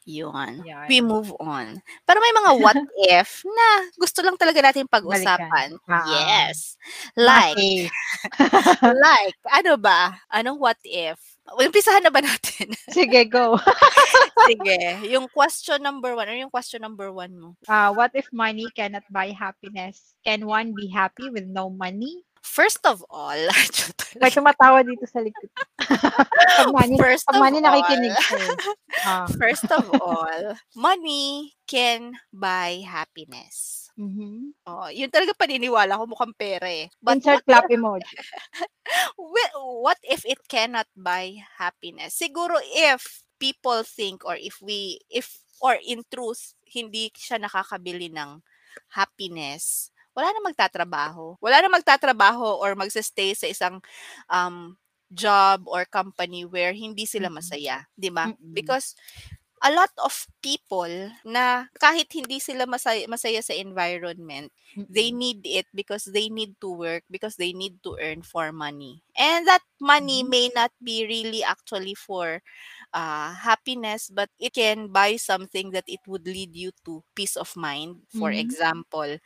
Yun, 0.07 0.63
Yan. 0.63 0.87
we 0.87 1.03
move 1.03 1.35
on. 1.43 1.83
Pero 2.07 2.19
may 2.23 2.35
mga 2.39 2.51
what 2.63 2.79
if 3.11 3.43
na 3.43 3.69
gusto 3.99 4.23
lang 4.23 4.39
talaga 4.39 4.63
Balikan. 4.63 4.87
pag-usapan. 4.87 5.69
Oo. 5.83 6.11
Yes. 6.15 6.79
Like 7.19 7.59
like, 9.03 9.37
ano 9.51 9.75
ba? 9.79 10.15
Anong 10.31 10.59
what 10.63 10.79
if? 10.87 11.36
Umpisahan 11.55 12.03
na 12.03 12.11
ba 12.11 12.19
natin? 12.19 12.75
Sige, 12.97 13.23
go. 13.31 13.55
Sige, 14.51 14.79
yung 15.07 15.31
question 15.31 15.79
number 15.79 16.19
1, 16.19 16.27
ano 16.27 16.43
yung 16.47 16.55
question 16.55 16.83
number 16.83 17.15
1 17.15 17.31
mo? 17.39 17.55
Ah, 17.71 17.95
what 17.95 18.11
if 18.19 18.27
money 18.35 18.67
cannot 18.75 19.07
buy 19.09 19.31
happiness? 19.31 20.19
Can 20.27 20.43
one 20.43 20.75
be 20.75 20.91
happy 20.91 21.31
with 21.31 21.47
no 21.47 21.71
money? 21.71 22.27
First 22.47 22.87
of 22.87 23.03
all, 23.11 23.37
May 24.23 24.31
tumatawa 24.33 24.81
dito 24.87 25.05
sa 25.05 25.21
likod. 25.21 25.51
Pag 26.63 26.73
money, 26.73 26.97
First 26.97 27.27
pag 27.29 27.37
of 27.37 27.43
money 27.43 27.59
all, 27.61 27.67
nakikinig 27.69 28.17
siya, 28.23 28.39
eh. 28.41 28.57
Ah. 29.07 29.29
first 29.37 29.69
of 29.69 29.85
all, 30.01 30.57
money 30.73 31.53
can 31.69 32.17
buy 32.33 32.81
happiness. 32.87 33.87
Mhm. 33.99 34.57
Oo, 34.65 34.87
yun 34.89 35.13
talaga 35.13 35.37
paniniwala 35.37 36.01
ko 36.01 36.05
mukhang 36.09 36.33
pera, 36.39 36.65
eh. 36.65 36.89
But 37.03 37.21
Insert 37.21 37.45
clap 37.45 37.69
emoji. 37.69 38.09
well, 39.19 39.83
what 39.85 39.99
if 40.07 40.25
it 40.25 40.41
cannot 40.49 40.89
buy 40.97 41.37
happiness? 41.61 42.17
Siguro 42.17 42.57
if 42.63 43.27
people 43.37 43.85
think 43.85 44.25
or 44.25 44.39
if 44.41 44.57
we 44.65 45.01
if 45.13 45.43
or 45.61 45.77
in 45.85 46.05
truth, 46.09 46.57
hindi 46.65 47.13
siya 47.13 47.37
nakakabili 47.41 48.09
ng 48.13 48.41
happiness, 48.97 49.93
wala 50.17 50.33
na 50.33 50.41
magtatrabaho. 50.49 51.37
Wala 51.45 51.61
na 51.63 51.71
magtatrabaho 51.71 52.59
or 52.65 52.75
magse-stay 52.75 53.37
sa 53.37 53.47
isang, 53.51 53.79
um, 54.33 54.77
job 55.13 55.65
or 55.71 55.85
company 55.87 56.45
where 56.49 56.73
hindi 56.75 57.05
sila 57.07 57.29
Mm. 57.29 57.31
masaya, 57.31 57.87
'di 57.95 58.11
ba? 58.11 58.35
Mm. 58.41 58.57
Because 58.57 58.97
a 59.65 59.71
lot 59.73 59.91
of 60.05 60.13
people 60.45 60.91
na 61.27 61.67
kahit 61.81 62.11
hindi 62.13 62.39
sila 62.43 62.67
masay 62.69 63.07
masaya 63.11 63.41
sa 63.43 63.55
environment, 63.57 64.53
they 64.91 65.11
Mm. 65.11 65.17
need 65.17 65.43
it 65.47 65.67
because 65.75 66.07
they 66.13 66.29
need 66.31 66.55
to 66.61 66.71
work, 66.71 67.03
because 67.11 67.37
they 67.41 67.53
need 67.57 67.81
to 67.83 67.97
earn 68.01 68.23
for 68.23 68.53
money. 68.53 69.03
And 69.19 69.47
that 69.49 69.65
money 69.81 70.23
may 70.23 70.51
not 70.55 70.71
be 70.83 71.05
really 71.09 71.43
actually 71.43 71.95
for, 71.97 72.43
ah, 72.95 73.35
happiness, 73.43 74.11
but 74.13 74.31
it 74.41 74.55
can 74.55 74.89
buy 74.93 75.17
something 75.19 75.71
that 75.73 75.87
it 75.89 76.01
would 76.07 76.27
lead 76.27 76.55
you 76.57 76.73
to 76.87 77.03
peace 77.17 77.37
of 77.37 77.55
mind. 77.57 78.05
For 78.11 78.31
Mhm. 78.31 78.33
example, 78.33 79.19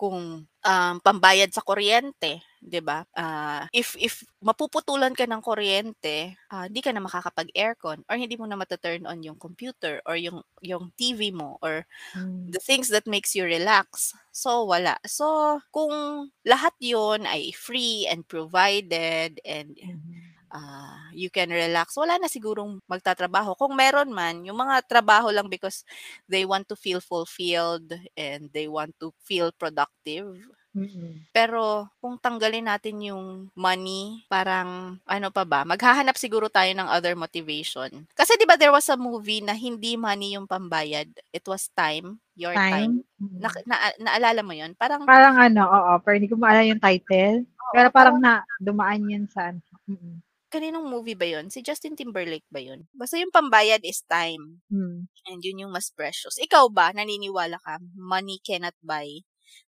kung, 0.00 0.48
um, 0.48 0.94
pambayad 1.04 1.52
sa 1.52 1.60
kuryente, 1.60 2.40
'di 2.64 2.80
ba? 2.80 3.04
Ah, 3.16 3.68
if 3.76 3.92
if 4.00 4.24
mapuputulan 4.40 5.12
ka 5.12 5.28
ng 5.28 5.44
kuryente, 5.44 6.36
ah, 6.48 6.66
di 6.72 6.80
ka 6.80 6.92
na 6.96 7.04
makakapag-aircon 7.04 8.00
or 8.08 8.16
hindi 8.16 8.36
mo 8.40 8.48
na 8.48 8.56
mata-turn 8.56 9.04
on 9.04 9.20
yung 9.20 9.36
computer 9.36 10.00
or 10.08 10.16
yung 10.16 10.40
yung 10.64 10.88
TV 10.96 11.32
mo 11.36 11.60
or 11.60 11.84
Hmm. 12.14 12.54
the 12.54 12.60
things 12.60 12.88
that 12.90 13.06
makes 13.06 13.34
you 13.36 13.44
relax. 13.46 14.14
So, 14.32 14.64
wala. 14.66 14.98
So, 15.06 15.60
kung 15.74 16.30
lahat 16.46 16.74
yun 16.82 17.24
ay 17.28 17.52
free 17.54 18.06
and 18.10 18.26
provided 18.28 19.38
and, 19.46 19.76
Mhm. 19.82 20.29
Ah, 20.50 21.10
you 21.14 21.30
can 21.30 21.50
relax, 21.50 21.94
wala 21.94 22.18
na 22.18 22.26
sigurong 22.26 22.82
magtatrabaho. 22.86 23.54
Kung 23.54 23.74
meron 23.74 24.10
man, 24.10 24.42
yung 24.46 24.58
mga 24.58 24.86
trabaho 24.86 25.30
lang 25.30 25.46
because 25.46 25.86
they 26.26 26.42
want 26.46 26.66
to 26.66 26.76
feel 26.76 26.98
fulfilled 27.02 27.94
and 28.18 28.50
they 28.50 28.66
want 28.66 28.94
to 28.98 29.14
feel 29.22 29.54
productive. 29.54 30.38
Mm. 30.70 31.26
Pero 31.34 31.90
kung 31.98 32.14
tanggalin 32.14 32.70
natin 32.70 33.02
yung 33.02 33.50
money, 33.58 34.22
parang 34.30 35.02
ano 35.02 35.28
pa 35.34 35.42
ba, 35.42 35.66
maghahanap 35.66 36.14
siguro 36.14 36.46
tayo 36.46 36.70
ng 36.70 36.86
other 36.86 37.18
motivation. 37.18 38.06
Kasi 38.14 38.38
'di 38.38 38.46
ba 38.46 38.54
there 38.54 38.70
was 38.70 38.86
a 38.86 38.94
movie 38.94 39.42
na 39.42 39.54
hindi 39.54 39.98
money 39.98 40.38
yung 40.38 40.46
pambayad, 40.46 41.10
it 41.34 41.42
was 41.50 41.66
time, 41.74 42.22
your 42.38 42.54
time. 42.54 43.02
Time? 43.02 43.18
Mm. 43.18 43.38
na 43.66 43.76
naalala 43.98 44.40
mo 44.46 44.54
yun? 44.54 44.70
Parang 44.78 45.02
Parang 45.02 45.42
ano, 45.42 45.66
oo, 45.66 45.92
pero 46.06 46.14
hindi 46.14 46.30
ko 46.30 46.38
maalala 46.38 46.70
yung 46.70 46.82
title. 46.82 47.42
Oo, 47.42 47.72
Pero 47.74 47.88
parang 47.90 48.16
na 48.22 48.46
dumaan 48.62 49.10
yun 49.10 49.26
sa 49.26 49.50
ano, 49.50 49.58
mm. 49.90 50.29
Kaninong 50.50 50.90
movie 50.90 51.14
ba 51.14 51.30
yun? 51.30 51.46
Si 51.46 51.62
Justin 51.62 51.94
Timberlake 51.94 52.46
ba 52.50 52.58
yun? 52.58 52.90
Basta 52.90 53.14
yung 53.22 53.30
pambayad 53.30 53.86
is 53.86 54.02
time. 54.10 54.66
Hmm. 54.66 55.06
And 55.30 55.38
yun 55.46 55.62
yung 55.62 55.72
mas 55.74 55.94
precious. 55.94 56.34
Ikaw 56.42 56.74
ba, 56.74 56.90
naniniwala 56.90 57.58
ka, 57.62 57.78
money 57.94 58.42
cannot 58.42 58.74
buy 58.82 59.22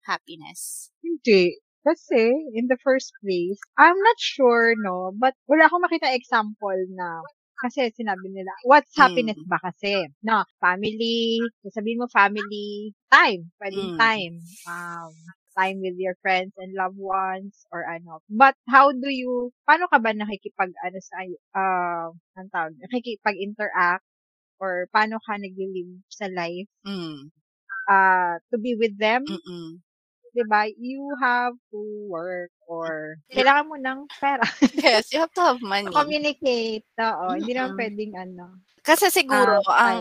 happiness? 0.08 0.88
Hindi. 1.04 1.60
Kasi, 1.84 2.32
in 2.56 2.68
the 2.68 2.80
first 2.80 3.12
place, 3.24 3.60
I'm 3.76 3.96
not 3.96 4.18
sure, 4.20 4.72
no, 4.80 5.12
but 5.16 5.32
wala 5.48 5.68
akong 5.68 5.84
makita 5.84 6.12
example 6.12 6.76
na 6.92 7.24
kasi 7.60 7.92
sinabi 7.92 8.28
nila, 8.32 8.52
what's 8.64 8.92
happiness 8.96 9.36
Hmm. 9.36 9.48
ba 9.48 9.60
kasi? 9.60 10.08
No, 10.24 10.44
family, 10.60 11.40
sasabihin 11.64 12.00
mo 12.00 12.08
family, 12.08 12.92
time, 13.12 13.52
pwedeng 13.60 13.92
Hmm. 13.92 13.96
time. 14.00 14.34
Um, 14.68 15.12
time 15.60 15.78
with 15.84 15.96
your 16.00 16.16
friends 16.24 16.52
and 16.58 16.72
loved 16.74 16.96
ones 16.98 17.66
or 17.72 17.84
ano. 17.84 18.20
But 18.30 18.56
how 18.72 18.92
do 18.92 19.10
you, 19.12 19.52
paano 19.68 19.86
ka 19.92 19.98
ba 20.00 20.12
nakikipag, 20.16 20.72
ano 20.86 20.98
sa, 21.04 21.18
uh, 21.56 22.08
ang 22.40 22.48
tawag, 22.52 22.74
nakikipag-interact 22.80 24.04
or 24.60 24.88
paano 24.94 25.20
ka 25.26 25.36
nag-live 25.36 26.00
sa 26.08 26.26
life 26.32 26.68
Hmm. 26.84 27.30
uh, 27.90 28.38
to 28.52 28.58
be 28.58 28.74
with 28.76 28.96
them? 28.98 29.24
Mm. 29.28 29.80
'Di 30.34 30.44
ba? 30.46 30.66
You 30.78 31.02
have 31.22 31.54
to 31.74 31.80
work 32.10 32.50
or 32.70 33.18
kailangan 33.34 33.66
mo 33.70 33.76
ng 33.78 34.00
pera. 34.22 34.46
Yes, 34.74 35.12
you 35.12 35.18
have 35.20 35.32
to 35.34 35.42
have 35.42 35.60
money. 35.62 35.90
communicate, 35.96 36.86
oo. 37.00 37.26
Hindi 37.34 37.52
naman 37.54 37.74
Mm. 37.74 37.78
puwedeng 37.78 38.14
ano, 38.14 38.46
Kasi 38.80 39.06
siguro 39.12 39.60
ah, 39.68 40.00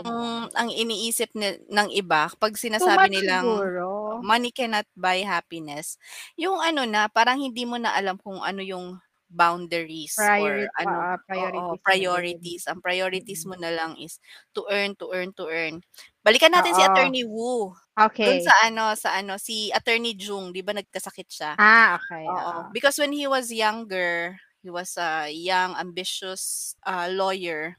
ang 0.56 0.68
iniisip 0.72 1.30
ni 1.36 1.52
ng 1.68 1.88
iba 1.92 2.32
'pag 2.40 2.56
sinasabi 2.56 3.12
nilang 3.12 3.46
siguro. 3.46 3.86
Money 4.24 4.52
cannot 4.54 4.86
buy 4.96 5.22
happiness, 5.26 5.96
yung 6.38 6.58
ano 6.62 6.84
na, 6.88 7.08
parang 7.10 7.40
hindi 7.42 7.64
mo 7.68 7.76
na 7.80 7.92
alam 7.96 8.16
kung 8.20 8.40
ano 8.44 8.60
yung 8.64 9.00
boundaries 9.30 10.30
Priority, 10.38 10.68
or 10.70 10.70
ano, 10.78 11.06
uh, 11.38 11.74
priorities. 11.80 11.80
Oo, 11.80 11.80
priorities. 11.84 12.66
Ang 12.68 12.82
priorities 12.84 13.46
mo 13.46 13.54
na 13.58 13.70
lang 13.72 13.94
is 14.00 14.18
to 14.56 14.66
earn, 14.70 14.94
to 14.98 15.10
earn, 15.14 15.30
to 15.38 15.46
earn. 15.50 15.80
Balikan 16.26 16.52
natin 16.54 16.74
si 16.76 16.82
Oo. 16.82 16.84
Attorney 16.84 17.24
Wu. 17.26 17.72
Doon 18.20 18.38
Okay. 18.38 18.44
sa 18.44 18.52
ano, 18.68 18.92
sa 18.98 19.16
ano, 19.18 19.38
si 19.40 19.70
Attorney 19.72 20.12
Jung, 20.18 20.52
'di 20.52 20.60
ba 20.66 20.74
nagkasakit 20.76 21.28
siya? 21.30 21.52
Ah, 21.58 21.98
okay. 21.98 22.32
Oo. 22.36 22.66
Oo. 22.70 22.70
Because 22.72 22.98
when 23.00 23.12
he 23.14 23.26
was 23.30 23.50
younger, 23.54 24.38
he 24.64 24.70
was 24.70 24.96
a 25.00 25.30
young, 25.32 25.74
ambitious 25.78 26.74
uh, 26.86 27.08
lawyer. 27.12 27.76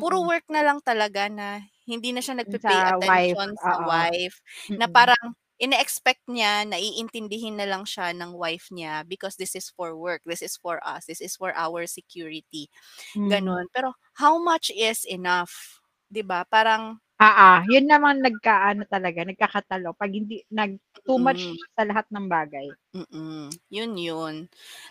Puro 0.00 0.22
Mm. 0.22 0.30
work 0.30 0.46
na 0.52 0.62
lang 0.66 0.80
talaga 0.84 1.28
na 1.32 1.62
hindi 1.88 2.12
na 2.14 2.20
siya 2.24 2.38
nagpe-pay 2.40 2.84
sa 2.84 2.96
wife, 3.00 3.40
attention 3.40 3.56
sa 3.60 3.74
oo. 3.74 3.86
wife, 3.86 4.40
na 4.78 4.86
parang 4.90 5.36
ine-expect 5.60 6.24
niya 6.30 6.64
na 6.68 6.76
iintindihin 6.80 7.56
na 7.60 7.68
lang 7.68 7.84
siya 7.86 8.10
ng 8.16 8.32
wife 8.34 8.68
niya 8.74 9.04
because 9.06 9.36
this 9.36 9.54
is 9.54 9.68
for 9.72 9.94
work, 9.96 10.22
this 10.26 10.42
is 10.42 10.56
for 10.58 10.80
us, 10.86 11.06
this 11.06 11.20
is 11.22 11.36
for 11.36 11.52
our 11.56 11.84
security, 11.86 12.68
Hmm. 13.14 13.30
gano'n. 13.30 13.68
Pero 13.74 13.94
how 14.20 14.38
much 14.42 14.70
is 14.74 15.04
enough, 15.08 15.82
'di 16.12 16.22
ba? 16.26 16.44
Parang 16.48 17.00
Oo, 17.18 17.50
yun 17.68 17.84
naman 17.90 18.22
nagka-ano 18.24 18.82
talaga, 18.88 19.20
nagkakatalo 19.26 19.92
'pag 19.98 20.12
hindi 20.14 20.40
nag 20.52 20.78
too 21.04 21.18
much 21.20 21.42
Mm. 21.42 21.60
sa 21.76 21.84
lahat 21.88 22.06
ng 22.12 22.26
bagay. 22.30 22.68
Mm, 22.94 23.54
yun 23.70 23.92
yun. 23.94 24.36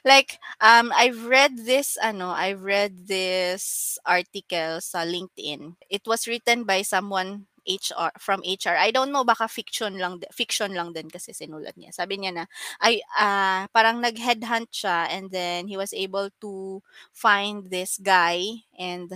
Like, 0.08 0.39
um, 0.63 0.88
I've 0.95 1.27
read 1.27 1.60
this 1.67 1.99
ano, 1.99 2.32
I've 2.32 2.63
read 2.63 3.12
this 3.12 3.99
article 4.08 4.79
sa 4.79 5.03
LinkedIn. 5.03 5.75
It 5.91 6.08
was 6.08 6.23
written 6.23 6.63
by 6.63 6.88
someone 6.88 7.49
HR 7.69 8.10
from 8.17 8.41
HR. 8.45 8.75
I 8.77 8.89
don't 8.91 9.13
know 9.13 9.23
baka 9.23 9.45
fiction 9.47 10.01
lang 10.01 10.19
fiction 10.34 10.73
lang 10.73 10.93
din 10.97 11.08
kasi 11.13 11.32
sinulat 11.38 11.77
niya. 11.77 11.93
Sabi 11.93 12.17
niya 12.17 12.34
na 12.34 12.45
ay 12.82 13.01
ah, 13.19 13.69
parang 13.71 14.01
nag-headhunt 14.01 14.73
siya 14.73 15.08
and 15.13 15.29
then 15.29 15.67
he 15.69 15.77
was 15.77 15.93
able 15.93 16.29
to 16.41 16.82
find 17.13 17.69
this 17.69 18.01
guy 18.01 18.65
and 18.79 19.13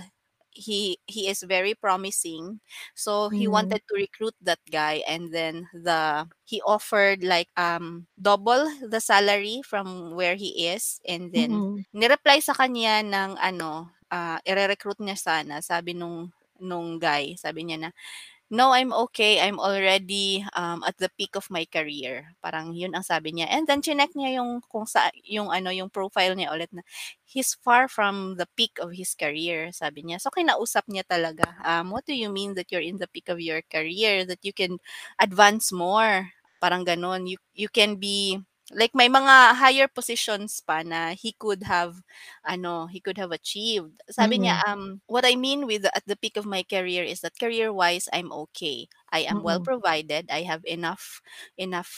he 0.54 1.02
he 1.10 1.28
is 1.28 1.42
very 1.50 1.74
promising 1.74 2.62
so 2.94 3.30
he 3.34 3.48
Mm. 3.48 3.50
wanted 3.50 3.82
to 3.90 3.96
recruit 3.98 4.36
that 4.42 4.62
guy 4.70 5.02
and 5.10 5.34
then 5.34 5.66
the 5.74 6.30
he 6.46 6.62
offered 6.62 7.24
like 7.26 7.50
um 7.58 8.06
double 8.22 8.70
the 8.86 9.02
salary 9.02 9.62
from 9.66 10.14
where 10.14 10.36
he 10.38 10.70
is 10.70 11.02
and 11.10 11.34
then 11.34 11.66
Mm. 11.66 11.84
nireply 11.94 12.38
sa 12.42 12.54
kanya 12.54 13.02
ng 13.02 13.34
ano 13.42 13.90
ah 14.14 14.38
ire-recruit 14.46 15.02
niya 15.02 15.18
sana 15.18 15.58
sabi 15.66 15.98
nung 15.98 16.30
nung 16.62 17.02
guy 17.02 17.34
sabi 17.34 17.66
niya 17.66 17.90
na 17.90 17.92
no 18.52 18.72
I'm 18.72 18.92
okay. 19.10 19.40
I'm 19.42 19.60
already 19.60 20.46
um 20.56 20.84
at 20.88 20.98
the 20.98 21.10
peak 21.18 21.36
of 21.36 21.48
my 21.52 21.66
career. 21.68 22.36
Parang 22.44 22.74
yun 22.76 22.94
ang 22.96 23.04
sabi 23.06 23.32
niya. 23.36 23.48
And 23.52 23.68
then 23.68 23.82
chinek 23.82 24.14
niya 24.16 24.40
yung 24.42 24.62
kung 24.72 24.86
sa 24.88 25.10
yung 25.28 25.50
ano 25.52 25.70
yung 25.72 25.90
profile 25.90 26.36
niya 26.36 26.52
ulit 26.56 26.70
na 26.76 26.82
he's 27.26 27.56
far 27.60 27.88
from 27.88 28.36
the 28.38 28.48
peak 28.58 28.78
of 28.84 28.94
his 28.94 29.16
career 29.18 29.72
sabi 29.74 30.04
niya. 30.06 30.20
So 30.22 30.30
kinausap 30.34 30.86
niya 30.90 31.04
talaga 31.08 31.46
um 31.66 31.92
what 31.94 32.06
do 32.06 32.14
you 32.16 32.30
mean 32.32 32.54
that 32.56 32.70
you're 32.72 32.84
in 32.86 32.98
the 33.02 33.08
peak 33.10 33.30
of 33.30 33.40
your 33.42 33.62
career 33.68 34.26
that 34.26 34.42
you 34.46 34.54
can 34.54 34.78
advance 35.20 35.72
more? 35.74 36.30
Parang 36.62 36.86
ganon 36.88 37.28
you 37.28 37.38
you 37.58 37.68
can 37.70 37.98
be 38.00 38.40
like 38.72 38.96
may 38.96 39.10
mga 39.12 39.58
higher 39.60 39.88
positions 39.92 40.64
pa 40.64 40.82
na 40.86 41.12
he 41.18 41.36
could 41.36 41.64
have 41.68 42.00
ano 42.48 42.88
he 42.88 43.00
could 43.04 43.18
have 43.18 43.32
achieved. 43.36 44.00
Sabi 44.08 44.40
niya 44.40 44.56
um 44.64 45.02
what 45.12 45.26
I 45.28 45.36
mean 45.36 45.68
with 45.68 45.84
at 45.90 46.06
the 46.08 46.16
peak 46.16 46.38
of 46.40 46.46
my 46.48 46.64
career 46.64 47.04
is 47.04 47.20
that 47.22 47.36
career 47.40 47.74
wise 47.74 48.08
I'm 48.14 48.32
okay. 48.48 48.88
I 49.12 49.28
am 49.28 49.44
well 49.44 49.60
Mm. 49.60 49.66
provided. 49.66 50.30
I 50.32 50.44
have 50.48 50.64
enough 50.66 51.20
enough 51.58 51.92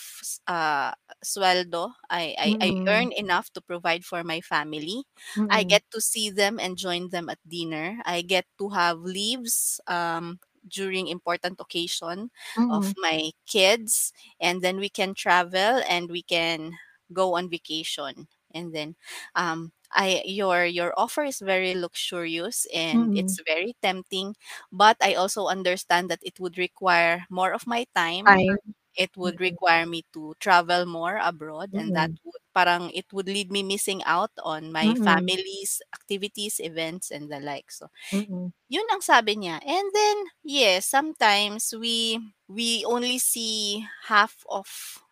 uh 0.48 0.94
sweldo 1.24 1.94
I 2.10 2.36
I, 2.38 2.50
I 2.62 2.70
Mm. 2.72 2.86
earn 2.88 3.12
enough 3.14 3.52
to 3.54 3.62
provide 3.62 4.04
for 4.06 4.24
my 4.24 4.42
family. 4.42 5.04
I 5.50 5.64
Mm. 5.64 5.70
get 5.70 5.84
to 5.92 6.02
see 6.02 6.30
them 6.30 6.60
and 6.60 6.78
join 6.78 7.10
them 7.10 7.30
at 7.30 7.40
dinner. 7.48 8.00
I 8.06 8.22
get 8.22 8.46
to 8.60 8.70
have 8.70 9.00
leaves 9.00 9.80
um 9.88 10.40
during 10.68 11.08
important 11.08 11.60
occasion 11.60 12.32
of 12.70 12.86
Mm. 12.86 12.96
my 12.98 13.32
kids 13.48 14.14
and 14.40 14.62
then 14.62 14.78
we 14.78 14.90
can 14.90 15.14
travel 15.14 15.82
and 15.90 16.10
we 16.10 16.22
can 16.24 16.74
go 17.14 17.36
on 17.36 17.50
vacation 17.50 18.28
and 18.54 18.74
then 18.74 18.96
um 19.36 19.72
I 19.92 20.24
your 20.26 20.66
your 20.66 20.94
offer 20.98 21.24
is 21.24 21.40
very 21.40 21.76
luxurious 21.76 22.66
and 22.74 23.10
Mm. 23.10 23.16
it's 23.16 23.40
very 23.46 23.76
tempting 23.82 24.36
but 24.72 24.98
I 25.02 25.14
also 25.16 25.48
understand 25.48 26.10
that 26.10 26.20
it 26.24 26.40
would 26.40 26.58
require 26.58 27.26
more 27.30 27.54
of 27.54 27.68
my 27.68 27.86
time 27.96 28.36
Time. 28.36 28.76
it 28.96 29.16
would 29.18 29.40
Mm. 29.40 29.40
require 29.40 29.86
me 29.86 30.04
to 30.14 30.36
travel 30.40 30.86
more 30.86 31.18
abroad 31.22 31.74
and 31.74 31.94
that 31.94 32.12
Mm. 32.12 32.18
would 32.24 32.42
parang 32.56 32.90
it 32.96 33.06
would 33.12 33.28
lead 33.28 33.52
me 33.52 33.62
missing 33.64 34.00
out 34.08 34.32
on 34.44 34.72
my 34.72 34.96
Mm. 34.96 34.96
family's 34.96 35.84
activities 35.94 36.58
events 36.64 37.12
and 37.12 37.28
the 37.32 37.40
like 37.44 37.70
so 37.72 37.92
Mm. 38.12 38.52
yun 38.70 38.88
ang 38.90 39.02
sabi 39.04 39.38
niya. 39.38 39.62
And 39.62 39.88
then, 39.94 40.18
yes, 40.46 40.90
sometimes 40.90 41.74
we 41.78 42.18
we 42.50 42.82
only 42.88 43.20
see 43.22 43.86
half 44.10 44.42
of 44.50 44.66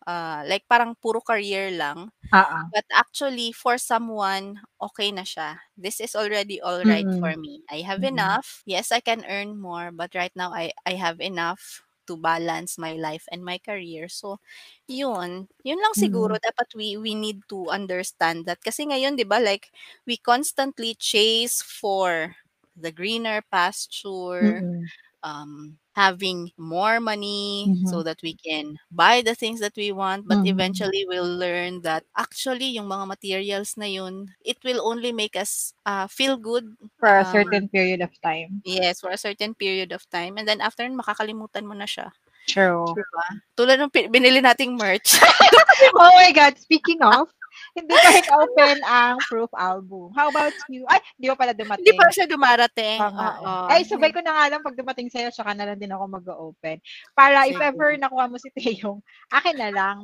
uh, 0.06 0.42
like 0.48 0.66
parang 0.70 0.96
puro 0.98 1.20
career 1.22 1.70
lang. 1.74 2.10
Oo. 2.38 2.60
But 2.72 2.84
actually, 2.90 3.52
for 3.54 3.78
someone, 3.78 4.58
okay 4.82 5.12
na 5.14 5.22
siya. 5.22 5.62
This 5.78 6.00
is 6.02 6.16
already 6.18 6.58
all 6.58 6.82
right 6.88 7.06
Mm. 7.06 7.22
for 7.22 7.36
me. 7.38 7.62
I 7.70 7.86
have 7.86 8.02
Mm. 8.02 8.02
enough. 8.02 8.64
Yes, 8.66 8.90
I 8.90 9.00
can 9.04 9.22
earn 9.28 9.60
more, 9.60 9.92
but 9.94 10.16
right 10.18 10.34
now 10.34 10.50
I 10.50 10.74
I 10.88 10.98
have 10.98 11.22
enough 11.22 11.83
to 12.06 12.16
balance 12.16 12.78
my 12.78 12.94
life 12.98 13.24
and 13.32 13.44
my 13.44 13.58
career. 13.58 14.08
So, 14.08 14.40
yun. 14.88 15.48
Yun 15.64 15.80
lang 15.80 15.94
siguro 15.96 16.32
Mm. 16.32 16.40
dapat 16.40 16.72
we 16.76 16.96
we 17.00 17.14
need 17.16 17.44
to 17.50 17.68
understand 17.72 18.44
that 18.48 18.60
kasi 18.64 18.84
ngayon 18.88 19.16
'di 19.18 19.26
ba 19.28 19.40
like 19.42 19.70
we 20.08 20.16
constantly 20.20 20.94
chase 20.98 21.60
for 21.64 22.36
the 22.76 22.90
greener 22.92 23.40
pasture, 23.52 24.64
Mm. 24.64 24.90
Um 25.24 25.78
having 25.96 26.50
more 26.60 27.00
money 27.00 27.72
so 27.86 28.02
Mhm. 28.02 28.06
that 28.06 28.20
we 28.22 28.34
can 28.36 28.76
buy 28.92 29.22
the 29.22 29.34
things 29.34 29.58
that 29.62 29.74
we 29.78 29.90
want 29.94 30.26
but 30.28 30.38
Mhm. 30.42 30.50
eventually 30.54 31.06
we'll 31.08 31.26
learn 31.38 31.80
that 31.82 32.04
actually 32.18 32.74
yung 32.76 32.86
mga 32.90 33.06
materials 33.08 33.78
na 33.80 33.86
yun 33.88 34.28
it 34.44 34.58
will 34.66 34.82
only 34.84 35.10
make 35.14 35.34
us 35.38 35.72
uh, 35.86 36.06
feel 36.10 36.36
good 36.36 36.66
For 37.00 37.08
a 37.10 37.24
um, 37.24 37.32
certain 37.32 37.68
period 37.70 38.02
of 38.02 38.12
time. 38.22 38.62
yes 38.66 39.00
for 39.00 39.10
a 39.14 39.18
certain 39.20 39.54
period 39.54 39.92
of 39.92 40.02
time 40.10 40.36
and 40.36 40.46
then 40.48 40.60
after 40.60 40.84
makakalimutan 40.90 41.64
mo 41.66 41.74
na 41.78 41.86
siya 41.88 42.10
True. 42.46 42.92
diba? 42.94 43.26
tulad 43.56 43.78
ng 43.80 43.90
binili 44.12 44.42
nating 44.44 44.76
merch 44.76 45.16
Oh 45.96 46.10
my 46.16 46.32
God, 46.32 46.58
speaking 46.58 47.00
of, 47.02 47.28
hindi 47.74 47.94
pa 47.94 48.10
rin 48.10 48.26
open 48.30 48.76
ang 48.82 49.16
proof 49.26 49.50
album. 49.54 50.10
How 50.14 50.28
about 50.30 50.54
you? 50.70 50.84
Ay, 50.90 51.00
di 51.18 51.26
ba 51.28 51.36
pala 51.38 51.54
dumating? 51.54 51.82
hindi 51.84 51.94
pa 51.96 52.10
siya 52.10 52.26
dumarating 52.26 53.00
Oo 53.02 53.14
Oo. 53.14 53.50
eh. 53.68 53.72
Ay, 53.74 53.80
sabay 53.86 54.10
ko 54.10 54.20
na 54.20 54.32
nga 54.34 54.46
lang 54.50 54.62
pag 54.64 54.76
dumating 54.78 55.08
sa'yo, 55.10 55.30
tsaka 55.30 55.52
na 55.52 55.68
lang 55.68 55.78
din 55.78 55.92
ako 55.92 56.04
mag-open. 56.06 56.78
Para 57.12 57.46
if 57.46 57.58
ever 57.58 57.94
nakuha 57.96 58.26
mo 58.26 58.36
si 58.38 58.50
Teyong, 58.54 59.00
akin 59.30 59.56
na 59.58 59.70
lang. 59.70 59.98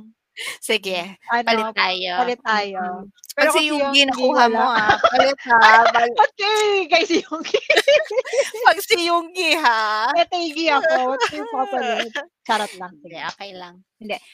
Sige 0.60 1.16
Ano, 1.28 1.44
palit 1.44 1.66
tayo 1.74 2.12
palit 2.18 2.40
tayo. 2.42 2.80
Mm. 2.80 3.04
Pero 3.30 3.50
si 3.50 3.56
kasi 3.56 3.68
yung 3.70 3.80
hindi 3.88 4.02
nakuha 4.04 4.44
mo 4.50 4.64
ha 4.64 4.88
palit 5.12 5.38
ha 5.46 5.60
Bal- 5.90 6.16
Okay, 6.30 6.88
guys, 6.88 7.10
yung 7.20 7.42
pag 8.64 8.78
si 8.80 8.96
Yugi 9.06 9.50
ha 9.56 10.08
Natigi 10.12 10.66
ako. 10.68 11.14
Papalit? 11.52 12.12
Charot 12.42 12.72
lang. 12.80 12.92
Sige, 13.04 13.18
okay 13.22 13.50
lang. 13.54 13.84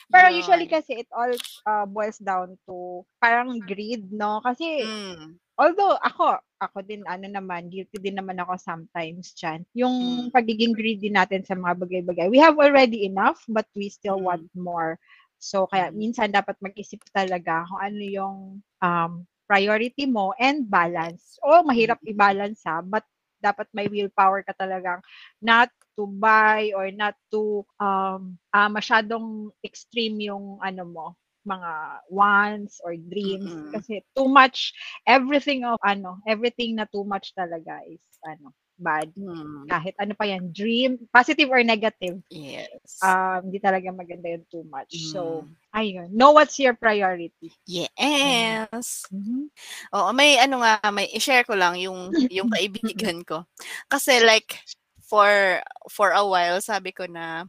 Pero 0.09 0.27
Yun. 0.31 0.39
usually 0.41 0.67
kasi 0.67 1.03
it 1.03 1.11
all 1.11 1.33
uh, 1.67 1.85
boils 1.85 2.17
down 2.23 2.55
to 2.65 3.03
parang 3.19 3.59
greed, 3.61 4.07
no? 4.15 4.39
Kasi 4.41 4.87
Mm. 4.87 5.37
although 5.59 5.99
ako, 6.01 6.39
ako 6.57 6.79
din 6.81 7.03
ano 7.05 7.27
naman, 7.27 7.69
guilty 7.69 7.99
din 7.99 8.17
naman 8.17 8.39
ako 8.39 8.57
sometimes 8.57 9.35
dyan. 9.35 9.67
Yung 9.75 10.31
Mm. 10.31 10.33
pagiging 10.33 10.73
greedy 10.73 11.11
natin 11.11 11.43
sa 11.43 11.53
mga 11.53 11.77
bagay-bagay. 11.77 12.31
We 12.31 12.39
have 12.39 12.57
already 12.57 13.05
enough, 13.05 13.43
but 13.51 13.67
we 13.75 13.91
still 13.91 14.23
Mm. 14.23 14.27
want 14.27 14.47
more. 14.55 14.97
So, 15.39 15.67
kaya 15.71 15.91
Mm. 15.91 15.97
minsan 15.97 16.33
dapat 16.33 16.57
mag-isip 16.63 17.03
talaga 17.13 17.65
kung 17.69 17.81
ano 17.83 18.03
yung 18.03 18.37
um, 18.83 19.13
priority 19.47 20.05
mo 20.09 20.33
and 20.41 20.67
balance. 20.69 21.39
O, 21.45 21.63
mahirap 21.67 22.01
Mm. 22.03 22.09
i-balance 22.09 22.63
ha, 22.67 22.83
but 22.83 23.05
dapat 23.43 23.69
may 23.77 23.87
willpower 23.87 24.43
ka 24.43 24.57
talagang 24.57 24.99
not 25.45 25.69
to 25.97 26.09
buy 26.09 26.73
or 26.75 26.89
not 26.93 27.15
to 27.33 27.63
um 27.81 28.37
ah, 28.53 28.69
masyadong 28.73 29.53
extreme 29.65 30.17
yung 30.25 30.59
ano 30.65 30.83
mo 30.89 31.07
mga 31.47 32.03
wants 32.11 32.83
or 32.83 32.97
dreams 32.99 33.55
Mm-mm. 33.55 33.71
kasi 33.71 34.03
too 34.17 34.27
much 34.27 34.75
everything 35.07 35.63
of 35.63 35.79
ano 35.87 36.19
everything 36.27 36.75
na 36.75 36.89
too 36.91 37.07
much 37.07 37.31
talaga 37.39 37.79
is 37.87 38.03
ano 38.27 38.51
bad 38.79 39.11
Mm. 39.17 39.67
kahit 39.71 39.95
ano 39.99 40.15
pa 40.15 40.27
yan 40.29 40.53
dream 40.55 40.99
positive 41.15 41.49
or 41.51 41.63
negative 41.67 42.19
Yes. 42.31 43.03
um 43.05 43.49
hindi 43.51 43.59
talaga 43.63 43.91
maganda 43.95 44.29
yung 44.33 44.47
too 44.53 44.65
much 44.69 45.11
so 45.13 45.45
Mm. 45.45 45.57
ayun 45.77 46.09
know 46.15 46.33
what's 46.37 46.59
your 46.61 46.75
priority 46.79 47.53
Yes. 47.67 49.11
Mhm. 49.11 49.51
Oo, 49.95 50.11
may 50.15 50.39
ano 50.39 50.63
nga, 50.63 50.79
may 50.95 51.11
i-share 51.11 51.43
ko 51.43 51.59
lang 51.59 51.75
yung 51.83 52.15
yung 52.31 52.47
kaibigan 52.55 53.27
ko. 53.27 53.43
Kasi 53.91 54.23
like 54.23 54.63
for 55.03 55.59
for 55.91 56.11
a 56.15 56.23
while 56.27 56.59
sabi 56.63 56.91
ko 56.95 57.07
na 57.11 57.47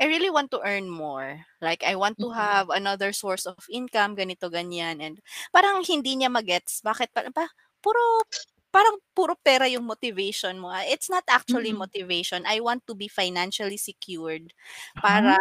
I 0.00 0.06
really 0.10 0.30
want 0.34 0.50
to 0.52 0.62
earn 0.64 0.90
more. 0.90 1.44
Like, 1.62 1.84
I 1.84 1.94
want 2.00 2.18
to 2.24 2.32
Mm. 2.32 2.34
have 2.34 2.72
another 2.72 3.12
source 3.14 3.46
of 3.46 3.60
income, 3.70 4.16
ganito, 4.18 4.48
ganyan. 4.50 4.98
And 5.04 5.20
parang 5.54 5.84
hindi 5.86 6.16
niya 6.18 6.32
magets 6.32 6.80
bakit 6.82 7.12
pa 7.14 7.28
pa 7.30 7.46
puro 7.84 8.24
parang 8.76 9.00
puro 9.16 9.34
pera 9.40 9.64
yung 9.72 9.88
motivation 9.88 10.60
mo. 10.60 10.68
Ah, 10.72 10.84
it's 10.84 11.08
not 11.08 11.24
actually 11.32 11.72
Mm. 11.72 11.82
motivation. 11.84 12.44
I 12.44 12.60
want 12.60 12.84
to 12.88 12.94
be 12.94 13.08
financially 13.08 13.78
secured 13.80 14.52
para 15.00 15.36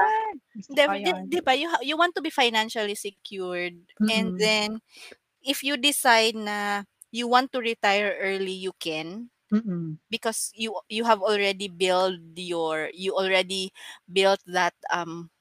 Ah, 0.86 1.02
di 1.04 1.12
di 1.28 1.40
ba 1.44 1.54
you 1.56 1.70
you 1.84 1.96
want 2.00 2.16
to 2.16 2.24
be 2.24 2.32
financially 2.34 2.96
secured 2.96 3.78
and 4.10 4.34
Mm. 4.34 4.40
then 4.40 4.80
if 5.44 5.64
you 5.64 5.76
decide 5.78 6.36
na 6.38 6.84
you 7.12 7.28
want 7.28 7.52
to 7.54 7.60
retire 7.64 8.16
early, 8.22 8.54
you 8.56 8.74
can. 8.80 9.32
Mm. 9.52 9.98
Because 10.10 10.52
you 10.56 10.78
you 10.90 11.04
have 11.06 11.22
already 11.26 11.68
build 11.68 12.38
your 12.38 12.92
you 12.94 13.18
already 13.18 13.74
built 14.12 14.40
that, 14.48 14.76
um 14.94 15.32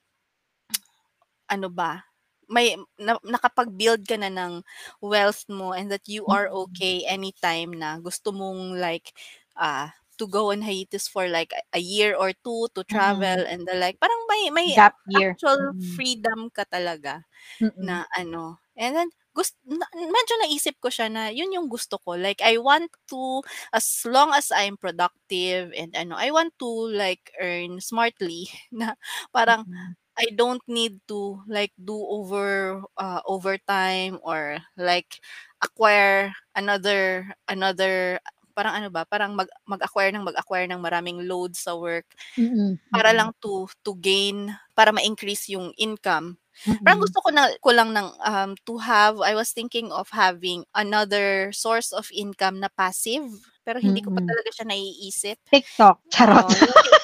ano 1.49 1.69
ba, 1.71 2.05
may 2.51 2.77
na 3.01 3.17
nakapag-build 3.25 4.05
ka 4.09 4.17
na 4.21 4.31
ng 4.33 4.63
wealth 5.03 5.45
mo 5.51 5.73
and 5.77 5.91
that 5.93 6.05
you 6.09 6.27
are 6.31 6.49
Mm. 6.69 6.69
okay 6.69 7.05
anytime 7.09 7.73
na 7.77 7.99
gusto 8.03 8.33
mong 8.35 8.77
like, 8.81 9.13
ah, 9.59 9.93
to 10.19 10.27
go 10.31 10.53
on 10.55 10.63
hiatus 10.63 11.09
for 11.11 11.27
like 11.29 11.51
a 11.75 11.81
year 11.83 12.15
or 12.15 12.31
2 12.47 12.69
to 12.77 12.85
travel 12.87 13.27
Mm. 13.27 13.45
and 13.51 13.67
the 13.67 13.75
like. 13.75 13.99
Parang 13.99 14.21
may 14.31 14.51
may 14.55 14.71
Gap 14.73 14.97
year. 15.07 15.39
actual 15.39 15.59
Mm. 15.59 15.79
freedom 15.79 16.51
ka 16.55 16.63
talaga 16.71 17.27
Mm. 17.61 17.85
na 17.85 18.07
ano 18.19 18.59
and 18.79 18.97
then 18.97 19.11
gus 19.37 19.53
na 19.67 19.87
medyo 19.95 20.35
naisip 20.43 20.79
ko 20.83 20.91
siya 20.91 21.11
na 21.13 21.31
yun 21.31 21.51
yung 21.55 21.69
gusto 21.71 21.99
ko. 22.03 22.15
Like 22.19 22.41
I 22.43 22.59
want 22.63 22.91
to 23.15 23.43
as 23.75 23.87
long 24.07 24.33
as 24.35 24.51
I'm 24.55 24.77
productive 24.79 25.73
and 25.77 25.95
ano, 25.97 26.17
I 26.19 26.31
want 26.35 26.55
to 26.63 26.71
like 26.93 27.33
earn 27.43 27.79
smartly 27.83 28.49
na 28.75 28.95
parang 29.35 29.67
Mm. 29.67 29.95
I 30.19 30.31
don't 30.35 30.63
need 30.71 31.03
to 31.11 31.43
like 31.51 31.73
do 31.79 31.95
over 31.99 32.83
uh, 32.99 33.21
overtime 33.27 34.19
or 34.23 34.59
like 34.79 35.19
acquire 35.63 36.31
another 36.55 37.33
another 37.51 38.21
parang 38.55 38.75
ano 38.79 38.89
ba, 38.95 39.03
parang 39.09 39.35
mag 39.35 39.51
mag-acquire 39.67 40.15
ng 40.15 40.23
mag-acquire 40.23 40.71
ng 40.71 40.79
maraming 40.79 41.27
load 41.27 41.59
sa 41.59 41.75
work 41.75 42.07
Mm. 42.39 42.79
para 42.95 43.11
lang 43.15 43.35
to 43.43 43.67
to 43.83 43.95
gain 43.99 44.55
para 44.79 44.91
ma-increase 44.95 45.51
yung 45.55 45.75
income. 45.79 46.39
Parang 46.87 47.01
Mm. 47.01 47.05
gusto 47.05 47.19
ko 47.25 47.31
na 47.35 47.51
ko 47.63 47.71
lang 47.75 47.91
ng, 47.95 48.09
um, 48.23 48.51
to 48.67 48.79
have 48.79 49.19
I 49.23 49.35
was 49.35 49.51
thinking 49.55 49.91
of 49.91 50.11
having 50.15 50.65
another 50.75 51.51
source 51.55 51.91
of 51.95 52.07
income 52.15 52.63
na 52.63 52.71
passive, 52.71 53.27
pero 53.67 53.83
hindi 53.83 54.01
ko 54.05 54.11
pa 54.15 54.23
talaga 54.23 54.51
siya 54.55 54.67
naiisip. 54.71 55.39
TikTok, 55.51 56.01
charot. 56.11 56.59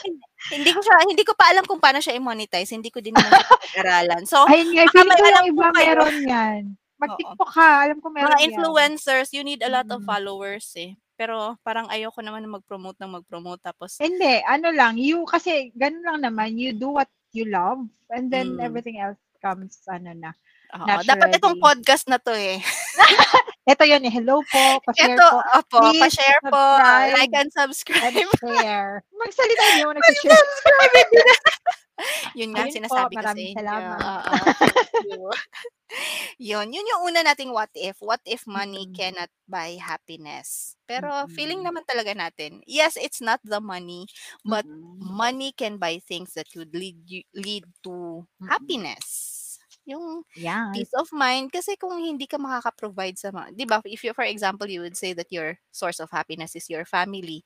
Yung 0.05 0.19
hindi 0.49 0.73
ko 0.73 0.81
siya 0.81 0.97
hindi 1.05 1.23
ko 1.23 1.37
pa 1.37 1.53
alam 1.53 1.69
kung 1.69 1.79
paano 1.79 2.01
siya 2.01 2.17
i-monetize, 2.17 2.73
hindi 2.73 2.89
ko 2.89 2.99
din 2.99 3.13
naman 3.13 3.29
pinag-aralan. 3.77 4.25
So, 4.25 4.49
Ayun 4.49 4.73
nga, 4.73 4.89
feeling 4.89 5.13
ko 5.13 5.25
alam 5.27 5.43
yung 5.45 5.49
iba 5.53 5.67
kayo. 5.71 5.87
meron 5.93 6.17
yan. 6.25 6.63
Mag-TikTok 6.97 7.51
ka, 7.51 7.69
alam 7.85 7.99
ko 7.99 8.07
meron 8.09 8.29
Mga 8.29 8.39
yan. 8.39 8.47
influencers, 8.53 9.29
you 9.33 9.41
need 9.41 9.61
a 9.61 9.73
lot 9.73 9.89
of 9.89 10.01
Mm. 10.01 10.09
followers, 10.09 10.69
eh. 10.77 10.97
Pero 11.15 11.57
parang 11.61 11.89
ayoko 11.89 12.21
naman 12.21 12.41
na 12.41 12.57
mag-promote 12.57 12.97
ng 12.97 13.21
mag-promote 13.21 13.61
tapos 13.61 14.01
Hindi, 14.01 14.41
ano 14.43 14.73
lang, 14.73 14.97
you 14.97 15.25
kasi 15.25 15.69
ganun 15.75 16.01
lang 16.03 16.19
naman, 16.25 16.57
you 16.57 16.73
do 16.73 16.89
what 16.91 17.09
you 17.33 17.45
love 17.45 17.81
and 18.09 18.29
then 18.29 18.57
Mm. 18.57 18.65
everything 18.65 18.97
else 18.97 19.17
comes 19.41 19.81
ano 19.87 20.13
na, 20.13 20.31
oo, 20.75 21.01
dapat 21.01 21.37
itong 21.37 21.57
podcast 21.57 22.05
na 22.05 22.17
'to, 22.17 22.33
eh. 22.33 22.61
Ito 23.71 23.85
yun 23.87 24.03
eh, 24.07 24.13
hello 24.13 24.43
po, 24.51 24.81
pa-share 24.83 25.21
Ito, 25.21 25.29
po, 25.31 25.39
opo, 25.59 25.81
please 25.83 26.01
pa-share 26.01 26.43
po, 26.51 26.59
like 27.15 27.31
and 27.33 27.47
and 27.47 27.51
subscribe. 27.53 28.15
share. 28.41 29.03
Magsalita 29.21 29.67
niyo, 29.75 29.93
nag-share. 29.95 30.33
Subscribe, 30.33 30.93
hindi 30.97 31.21
na 31.23 31.35
Yun 32.35 32.51
nga 32.57 32.65
Ayun 32.65 32.73
po, 32.89 32.97
sinasabi 32.99 33.15
ko 33.21 33.27
sa 33.29 33.41
inyo. 33.41 33.55
salamat. 33.61 34.55
Yun, 36.41 36.73
yun 36.73 36.87
yung 36.87 37.03
una 37.13 37.21
nating 37.27 37.53
what 37.53 37.69
if. 37.75 37.99
What 38.01 38.23
if 38.25 38.47
money 38.47 38.87
Mm. 38.87 38.95
cannot 38.95 39.29
buy 39.49 39.77
happiness? 39.77 40.77
Pero 40.89 41.27
feeling 41.29 41.61
Mm. 41.61 41.67
naman 41.67 41.85
talaga 41.85 42.15
natin, 42.17 42.63
yes, 42.65 42.97
it's 42.97 43.21
not 43.21 43.41
the 43.45 43.61
money, 43.61 44.07
but 44.47 44.65
Mm. 44.65 45.03
money 45.03 45.53
can 45.53 45.77
buy 45.77 45.99
things 46.01 46.33
that 46.39 46.49
would 46.57 46.73
lead 46.73 46.97
you 47.09 47.23
lead 47.35 47.67
to 47.85 48.25
Mm. 48.41 48.49
happiness. 48.49 49.09
Yung 49.91 50.23
Yes. 50.37 50.71
peace 50.73 50.95
of 50.97 51.11
mind 51.13 51.51
kasi 51.53 51.75
kung 51.81 51.99
hindi 51.99 52.27
ka 52.31 52.39
makaka-provide 52.39 53.19
sa 53.19 53.31
mga 53.35 53.55
'di 53.59 53.65
ba, 53.69 53.83
if 53.87 54.03
you 54.07 54.15
for 54.15 54.25
example, 54.27 54.67
you 54.71 54.81
would 54.85 54.97
say 54.99 55.13
that 55.15 55.29
your 55.35 55.59
source 55.75 55.99
of 56.01 56.11
happiness 56.15 56.55
is 56.57 56.71
your 56.71 56.87
family 56.87 57.43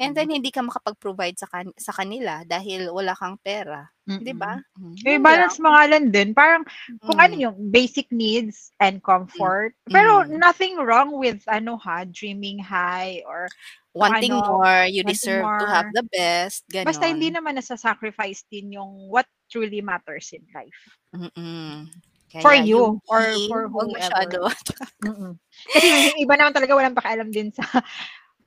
and 0.00 0.14
Mm. 0.16 0.18
then 0.18 0.30
hindi 0.30 0.50
ka 0.54 0.62
makapag-provide 0.64 1.36
sa 1.40 1.48
kan 1.50 1.70
sa 1.78 1.92
kanila 1.96 2.42
dahil 2.46 2.90
wala 2.94 3.14
kang 3.18 3.36
pera, 3.42 3.90
'di 4.22 4.34
ba? 4.38 4.58
Mm. 4.78 5.04
Eh, 5.06 5.18
yun 5.18 5.26
lang. 5.28 5.58
balance 5.60 5.60
mo 5.62 5.70
nga 5.70 5.84
lang 5.86 6.10
din. 6.10 6.32
Parang 6.34 6.64
kung 7.06 7.18
ano 7.20 7.34
Mm. 7.34 7.48
yung 7.50 7.70
basic 7.70 8.08
needs 8.10 8.72
and 8.82 8.98
comfort. 9.04 9.76
Pero 9.92 10.24
Mm. 10.24 10.40
nothing 10.40 10.76
wrong 10.80 11.14
with 11.14 11.44
ano 11.46 11.76
ha, 11.78 12.02
dreaming 12.08 12.58
high 12.58 13.22
or 13.28 13.52
kung 13.94 14.08
Wanting 14.08 14.42
ano, 14.42 14.42
more, 14.46 14.84
you 14.86 15.02
wanting 15.02 15.36
deserve 15.42 15.48
to 15.58 15.66
have 15.66 15.86
more. 15.86 15.94
the 15.94 16.02
best, 16.12 16.64
Basta 16.84 17.06
hindi 17.10 17.28
gano'n. 17.28 17.34
naman 17.34 17.58
nasa-sacrifice 17.58 18.46
din 18.50 18.78
yung 18.78 19.10
what 19.10 19.26
truly 19.50 19.80
matters 19.80 20.30
in 20.32 20.44
life. 20.54 20.80
Mm. 21.12 21.88
For 22.28 22.52
Kaya 22.52 22.60
you 22.60 22.76
yung 22.84 23.00
or 23.08 23.24
for 23.48 23.60
whoever. 23.72 24.52
Kasi 25.72 25.86
yung 25.88 26.20
iba 26.20 26.34
naman 26.36 26.52
talaga 26.52 26.76
walang 26.76 26.96
pakialam 26.96 27.32
din 27.32 27.48
sa 27.48 27.64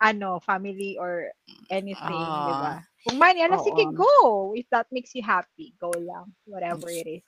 ano, 0.02 0.38
family 0.42 0.98
or 1.02 1.34
anything, 1.74 2.22
'di 2.22 2.54
ba? 2.62 2.78
Ah, 2.78 2.86
Kung 3.02 3.18
money, 3.18 3.42
ala 3.42 3.58
sige 3.58 3.90
go. 3.98 4.54
If 4.54 4.70
that 4.70 4.86
makes 4.94 5.18
you 5.18 5.26
happy, 5.26 5.74
go 5.82 5.90
lang. 5.90 6.30
Whatever 6.46 6.94
it 6.94 7.10
is. 7.10 7.26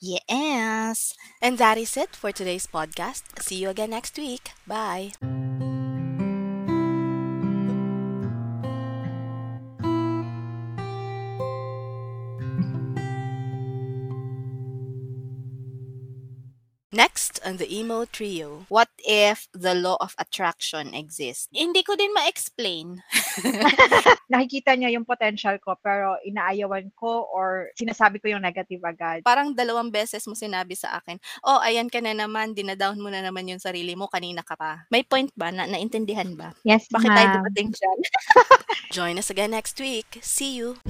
Yes. 0.00 1.12
And 1.42 1.58
that 1.58 1.76
is 1.76 1.96
it 1.96 2.16
for 2.16 2.32
today's 2.32 2.66
podcast. 2.66 3.24
See 3.44 3.60
you 3.60 3.68
again 3.68 3.92
next 3.92 4.16
week. 4.16 4.56
Bye. 4.64 5.12
Next 16.96 17.44
on 17.44 17.60
the 17.60 17.68
emo 17.68 18.08
trio, 18.08 18.64
what 18.72 18.88
if 19.04 19.52
the 19.52 19.76
law 19.76 20.00
of 20.00 20.16
attraction 20.16 20.96
exists? 20.96 21.44
Hindi 21.52 21.84
ko 21.84 21.92
din 21.92 22.08
ma-explain. 22.16 23.04
Nakikita 24.32 24.72
niya 24.72 24.96
yung 24.96 25.04
potential 25.04 25.60
ko 25.60 25.76
pero 25.76 26.16
inaayawan 26.24 26.88
ko 26.96 27.28
or 27.28 27.68
sinasabi 27.76 28.16
ko 28.16 28.32
yung 28.32 28.40
negative 28.40 28.80
agad. 28.80 29.20
Parang 29.28 29.52
dalawang 29.52 29.92
beses 29.92 30.24
mo 30.24 30.32
sinabi 30.32 30.72
sa 30.72 30.96
akin, 30.96 31.20
"Oh, 31.44 31.60
ayan 31.60 31.92
ka 31.92 32.00
na 32.00 32.16
naman, 32.16 32.56
dina-down 32.56 32.96
mo 32.96 33.12
na 33.12 33.20
naman 33.20 33.44
yung 33.44 33.60
sarili 33.60 33.92
mo, 33.92 34.08
kanina 34.08 34.40
ka 34.40 34.56
pa." 34.56 34.88
May 34.88 35.04
point 35.04 35.28
ba? 35.36 35.52
Na 35.52 35.68
naintindihan 35.68 36.32
ba? 36.32 36.56
Yes, 36.64 36.88
Bakit 36.88 37.12
tayo 37.12 37.28
ma'am. 37.28 37.36
dumating 37.44 37.68
diyan? 37.76 37.98
Join 38.96 39.20
us 39.20 39.28
again 39.28 39.52
next 39.52 39.76
week. 39.76 40.16
See 40.24 40.56
you. 40.56 40.80